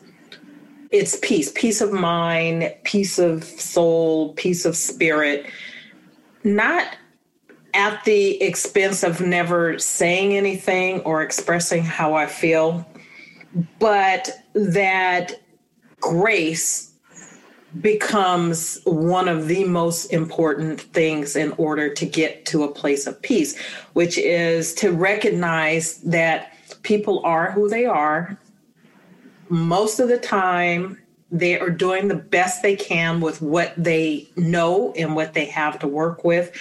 it's 0.92 1.20
peace, 1.22 1.52
peace 1.54 1.82
of 1.82 1.92
mind, 1.92 2.74
peace 2.84 3.20
of 3.20 3.44
soul, 3.44 4.34
peace 4.34 4.66
of 4.66 4.76
spirit, 4.76 5.46
not 6.44 6.98
at 7.74 8.04
the 8.06 8.42
expense 8.42 9.04
of 9.04 9.22
never 9.22 9.78
saying 9.78 10.36
anything 10.36 11.02
or 11.02 11.22
expressing 11.22 11.84
how 11.84 12.16
I 12.16 12.26
feel, 12.26 12.86
but 13.78 14.30
that 14.54 15.42
grace 16.00 16.92
becomes 17.82 18.82
one 18.86 19.28
of 19.28 19.48
the 19.48 19.64
most 19.66 20.06
important 20.06 20.82
things 20.82 21.36
in 21.36 21.52
order 21.54 21.94
to 21.94 22.06
get 22.06 22.48
to 22.48 22.64
a 22.64 22.72
place 22.72 23.06
of 23.06 23.22
peace, 23.22 23.56
which 23.94 24.18
is 24.18 24.74
to 24.74 24.92
recognize 24.92 25.98
that 26.02 26.54
people 26.82 27.24
are 27.24 27.52
who 27.52 27.70
they 27.70 27.86
are 27.86 28.40
most 29.50 30.00
of 30.00 30.08
the 30.08 30.18
time 30.18 30.98
they 31.32 31.60
are 31.60 31.70
doing 31.70 32.08
the 32.08 32.16
best 32.16 32.64
they 32.64 32.76
can 32.76 33.22
with 33.22 33.42
what 33.42 33.74
they 33.78 34.28
know 34.36 34.94
and 34.94 35.16
what 35.16 35.34
they 35.34 35.46
have 35.46 35.78
to 35.80 35.88
work 35.88 36.24
with. 36.24 36.52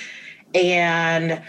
And 0.55 1.43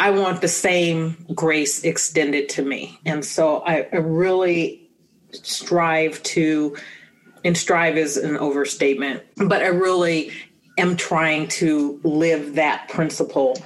i 0.00 0.10
want 0.10 0.40
the 0.40 0.48
same 0.48 1.16
grace 1.34 1.82
extended 1.82 2.48
to 2.50 2.62
me. 2.62 2.98
And 3.04 3.24
so 3.24 3.58
i, 3.58 3.86
I 3.92 3.96
really 3.96 4.88
strive 5.32 6.22
to 6.22 6.76
and 7.44 7.56
strive 7.56 7.96
is 7.96 8.16
an 8.16 8.36
overstatement 8.38 9.22
but 9.36 9.62
i 9.62 9.66
really 9.66 10.32
am 10.78 10.96
trying 10.96 11.48
to 11.48 12.00
live 12.04 12.54
that 12.54 12.88
principle. 12.88 13.60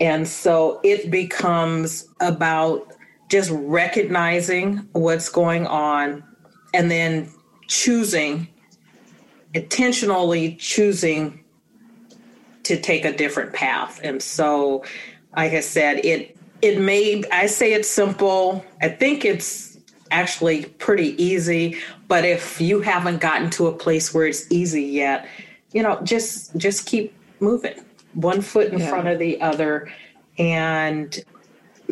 And 0.00 0.28
so 0.28 0.80
it 0.84 1.10
becomes 1.10 2.06
about 2.20 2.92
just 3.30 3.50
recognizing 3.52 4.88
what's 4.92 5.28
going 5.28 5.66
on 5.66 6.22
and 6.74 6.90
then 6.90 7.30
choosing 7.68 8.48
intentionally 9.56 10.54
choosing 10.56 11.42
to 12.62 12.78
take 12.78 13.06
a 13.06 13.16
different 13.16 13.54
path. 13.54 14.00
And 14.02 14.22
so 14.22 14.84
like 15.36 15.52
i 15.52 15.60
said 15.60 16.02
it 16.04 16.36
it 16.62 16.80
may 16.80 17.22
i 17.30 17.46
say 17.46 17.72
it's 17.72 17.88
simple. 17.88 18.64
I 18.80 18.88
think 18.88 19.24
it's 19.24 19.78
actually 20.10 20.66
pretty 20.66 21.20
easy 21.22 21.78
but 22.06 22.24
if 22.24 22.60
you 22.60 22.80
haven't 22.80 23.20
gotten 23.20 23.50
to 23.50 23.66
a 23.66 23.72
place 23.72 24.14
where 24.14 24.26
it's 24.26 24.50
easy 24.52 24.84
yet 24.84 25.26
you 25.72 25.82
know 25.82 26.00
just 26.02 26.56
just 26.56 26.86
keep 26.86 27.14
moving. 27.40 27.84
One 28.14 28.40
foot 28.40 28.72
in 28.72 28.78
yeah. 28.78 28.88
front 28.88 29.08
of 29.08 29.18
the 29.18 29.40
other 29.40 29.92
and 30.38 31.18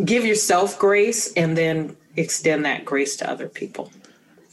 give 0.04 0.24
yourself 0.24 0.78
grace 0.78 1.32
and 1.34 1.56
then 1.56 1.96
extend 2.16 2.64
that 2.64 2.84
grace 2.84 3.16
to 3.16 3.30
other 3.30 3.48
people 3.48 3.90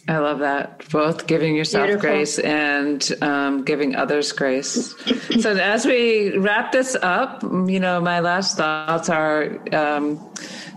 I 0.08 0.18
love 0.18 0.39
that. 0.39 0.89
Both 0.89 1.28
giving 1.28 1.56
yourself 1.56 1.88
Beautiful. 1.88 2.10
grace 2.10 2.39
and 2.39 3.08
um, 3.22 3.64
giving 3.64 3.95
others 3.95 4.32
grace. 4.32 4.95
so, 5.39 5.52
as 5.56 5.86
we 5.86 6.38
wrap 6.38 6.72
this 6.72 6.95
up, 7.02 7.43
you 7.43 7.80
know, 7.80 8.02
my 8.02 8.20
last 8.20 8.58
thoughts 8.58 9.10
are 9.10 9.60
um, 9.74 10.20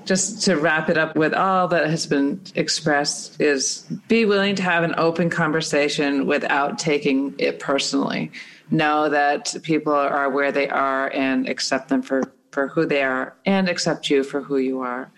just 0.04 0.42
to 0.42 0.56
wrap 0.56 0.88
it 0.90 0.98
up 0.98 1.16
with 1.16 1.32
all 1.32 1.68
that 1.68 1.88
has 1.88 2.06
been 2.06 2.40
expressed 2.54 3.40
is 3.40 3.86
be 4.08 4.24
willing 4.24 4.54
to 4.56 4.62
have 4.62 4.84
an 4.84 4.94
open 4.98 5.30
conversation 5.30 6.26
without 6.26 6.78
taking 6.78 7.34
it 7.38 7.58
personally. 7.60 8.30
Know 8.70 9.08
that 9.08 9.54
people 9.62 9.92
are 9.92 10.30
where 10.30 10.52
they 10.52 10.68
are 10.68 11.10
and 11.12 11.48
accept 11.48 11.88
them 11.88 12.02
for, 12.02 12.22
for 12.50 12.68
who 12.68 12.86
they 12.86 13.02
are 13.02 13.34
and 13.46 13.68
accept 13.68 14.10
you 14.10 14.22
for 14.22 14.40
who 14.42 14.58
you 14.58 14.80
are. 14.80 15.10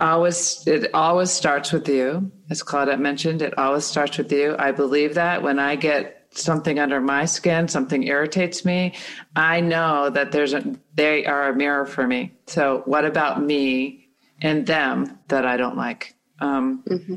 Always, 0.00 0.66
it 0.66 0.94
always 0.94 1.30
starts 1.30 1.72
with 1.72 1.88
you. 1.88 2.30
As 2.50 2.62
Claudette 2.62 3.00
mentioned, 3.00 3.42
it 3.42 3.58
always 3.58 3.84
starts 3.84 4.16
with 4.18 4.30
you. 4.30 4.54
I 4.58 4.70
believe 4.70 5.14
that 5.14 5.42
when 5.42 5.58
I 5.58 5.74
get 5.74 6.28
something 6.30 6.78
under 6.78 7.00
my 7.00 7.24
skin, 7.24 7.68
something 7.68 8.04
irritates 8.04 8.64
me, 8.64 8.94
I 9.34 9.60
know 9.60 10.08
that 10.10 10.30
there's 10.30 10.54
a, 10.54 10.76
they 10.94 11.26
are 11.26 11.48
a 11.48 11.56
mirror 11.56 11.84
for 11.84 12.06
me. 12.06 12.32
So 12.46 12.82
what 12.84 13.04
about 13.04 13.42
me 13.42 14.08
and 14.40 14.66
them 14.66 15.18
that 15.28 15.44
I 15.44 15.56
don't 15.56 15.76
like? 15.76 16.14
Um, 16.40 16.84
mm-hmm. 16.86 17.14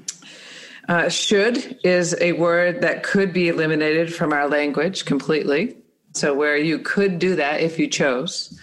uh, 0.89 1.09
should 1.09 1.79
is 1.83 2.15
a 2.19 2.31
word 2.33 2.81
that 2.81 3.03
could 3.03 3.31
be 3.31 3.49
eliminated 3.49 4.13
from 4.13 4.33
our 4.33 4.47
language 4.47 5.05
completely. 5.05 5.77
So 6.13 6.33
where 6.33 6.57
you 6.57 6.79
could 6.79 7.19
do 7.19 7.35
that 7.35 7.61
if 7.61 7.77
you 7.77 7.87
chose. 7.87 8.59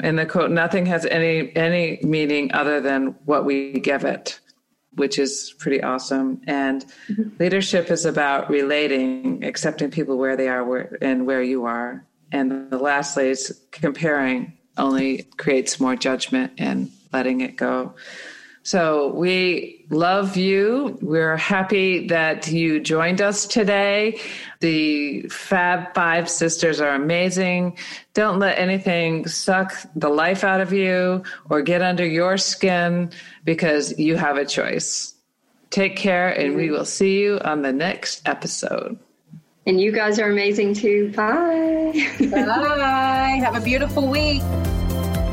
And 0.00 0.18
the 0.18 0.26
quote, 0.26 0.50
nothing 0.50 0.86
has 0.86 1.04
any 1.06 1.54
any 1.54 2.00
meaning 2.02 2.52
other 2.52 2.80
than 2.80 3.14
what 3.24 3.44
we 3.44 3.72
give 3.72 4.04
it 4.04 4.40
which 4.94 5.18
is 5.18 5.54
pretty 5.58 5.82
awesome. 5.82 6.40
And 6.46 6.84
mm-hmm. 7.08 7.36
leadership 7.38 7.90
is 7.90 8.04
about 8.04 8.50
relating, 8.50 9.44
accepting 9.44 9.90
people 9.90 10.18
where 10.18 10.36
they 10.36 10.48
are 10.48 10.64
where, 10.64 10.98
and 11.00 11.26
where 11.26 11.42
you 11.42 11.64
are. 11.64 12.04
And 12.30 12.70
the 12.70 12.78
lastly 12.78 13.28
is 13.28 13.60
comparing 13.70 14.58
only 14.78 15.24
creates 15.36 15.78
more 15.80 15.96
judgment 15.96 16.52
and 16.58 16.90
letting 17.12 17.40
it 17.40 17.56
go. 17.56 17.94
So 18.64 19.08
we 19.14 19.84
love 19.90 20.36
you. 20.36 20.96
We're 21.02 21.36
happy 21.36 22.06
that 22.08 22.46
you 22.48 22.78
joined 22.80 23.20
us 23.20 23.46
today. 23.46 24.20
The 24.60 25.22
Fab 25.22 25.94
Five 25.94 26.30
sisters 26.30 26.80
are 26.80 26.94
amazing. 26.94 27.76
Don't 28.14 28.38
let 28.38 28.58
anything 28.58 29.26
suck 29.26 29.74
the 29.96 30.08
life 30.08 30.44
out 30.44 30.60
of 30.60 30.72
you 30.72 31.24
or 31.50 31.62
get 31.62 31.82
under 31.82 32.06
your 32.06 32.38
skin 32.38 33.10
because 33.44 33.98
you 33.98 34.16
have 34.16 34.36
a 34.36 34.44
choice. 34.44 35.14
Take 35.70 35.96
care, 35.96 36.28
and 36.28 36.54
we 36.54 36.70
will 36.70 36.84
see 36.84 37.18
you 37.20 37.40
on 37.44 37.62
the 37.62 37.72
next 37.72 38.28
episode. 38.28 38.98
And 39.66 39.80
you 39.80 39.90
guys 39.90 40.18
are 40.18 40.30
amazing 40.30 40.74
too. 40.74 41.10
Bye. 41.12 41.92
Bye. 42.20 43.40
Have 43.42 43.56
a 43.56 43.60
beautiful 43.60 44.06
week. 44.06 44.42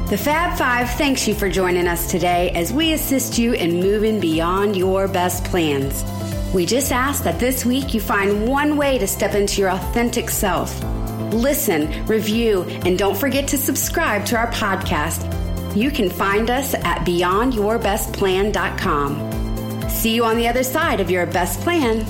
The 0.10 0.18
Fab 0.18 0.58
Five 0.58 0.90
thanks 0.96 1.28
you 1.28 1.36
for 1.36 1.52
joining 1.52 1.88
us 1.88 2.10
today 2.10 2.50
as 2.56 2.74
we 2.74 2.94
assist 2.94 3.38
you 3.38 3.54
in 3.54 3.80
moving 3.80 4.20
beyond 4.20 4.76
your 4.76 5.08
best 5.08 5.44
plans. 5.44 6.04
We 6.52 6.66
just 6.66 6.92
ask 6.92 7.24
that 7.26 7.40
this 7.40 7.64
week 7.64 7.94
you 7.94 8.02
find 8.02 8.48
one 8.48 8.76
way 8.76 8.98
to 8.98 9.06
step 9.06 9.36
into 9.36 9.62
your 9.62 9.70
authentic 9.70 10.32
self. 10.32 10.84
Listen, 11.32 12.08
review, 12.08 12.64
and 12.64 12.98
don't 12.98 13.16
forget 13.16 13.48
to 13.50 13.58
subscribe 13.60 14.26
to 14.26 14.36
our 14.36 14.52
podcast. 14.52 15.76
You 15.76 15.92
can 15.92 16.10
find 16.10 16.50
us 16.50 16.74
at 16.74 17.06
beyondyourbestplan.com. 17.06 19.90
See 19.92 20.16
you 20.16 20.26
on 20.26 20.38
the 20.38 20.48
other 20.48 20.64
side 20.64 21.02
of 21.02 21.12
your 21.12 21.28
best 21.28 21.62
plan. 21.62 22.04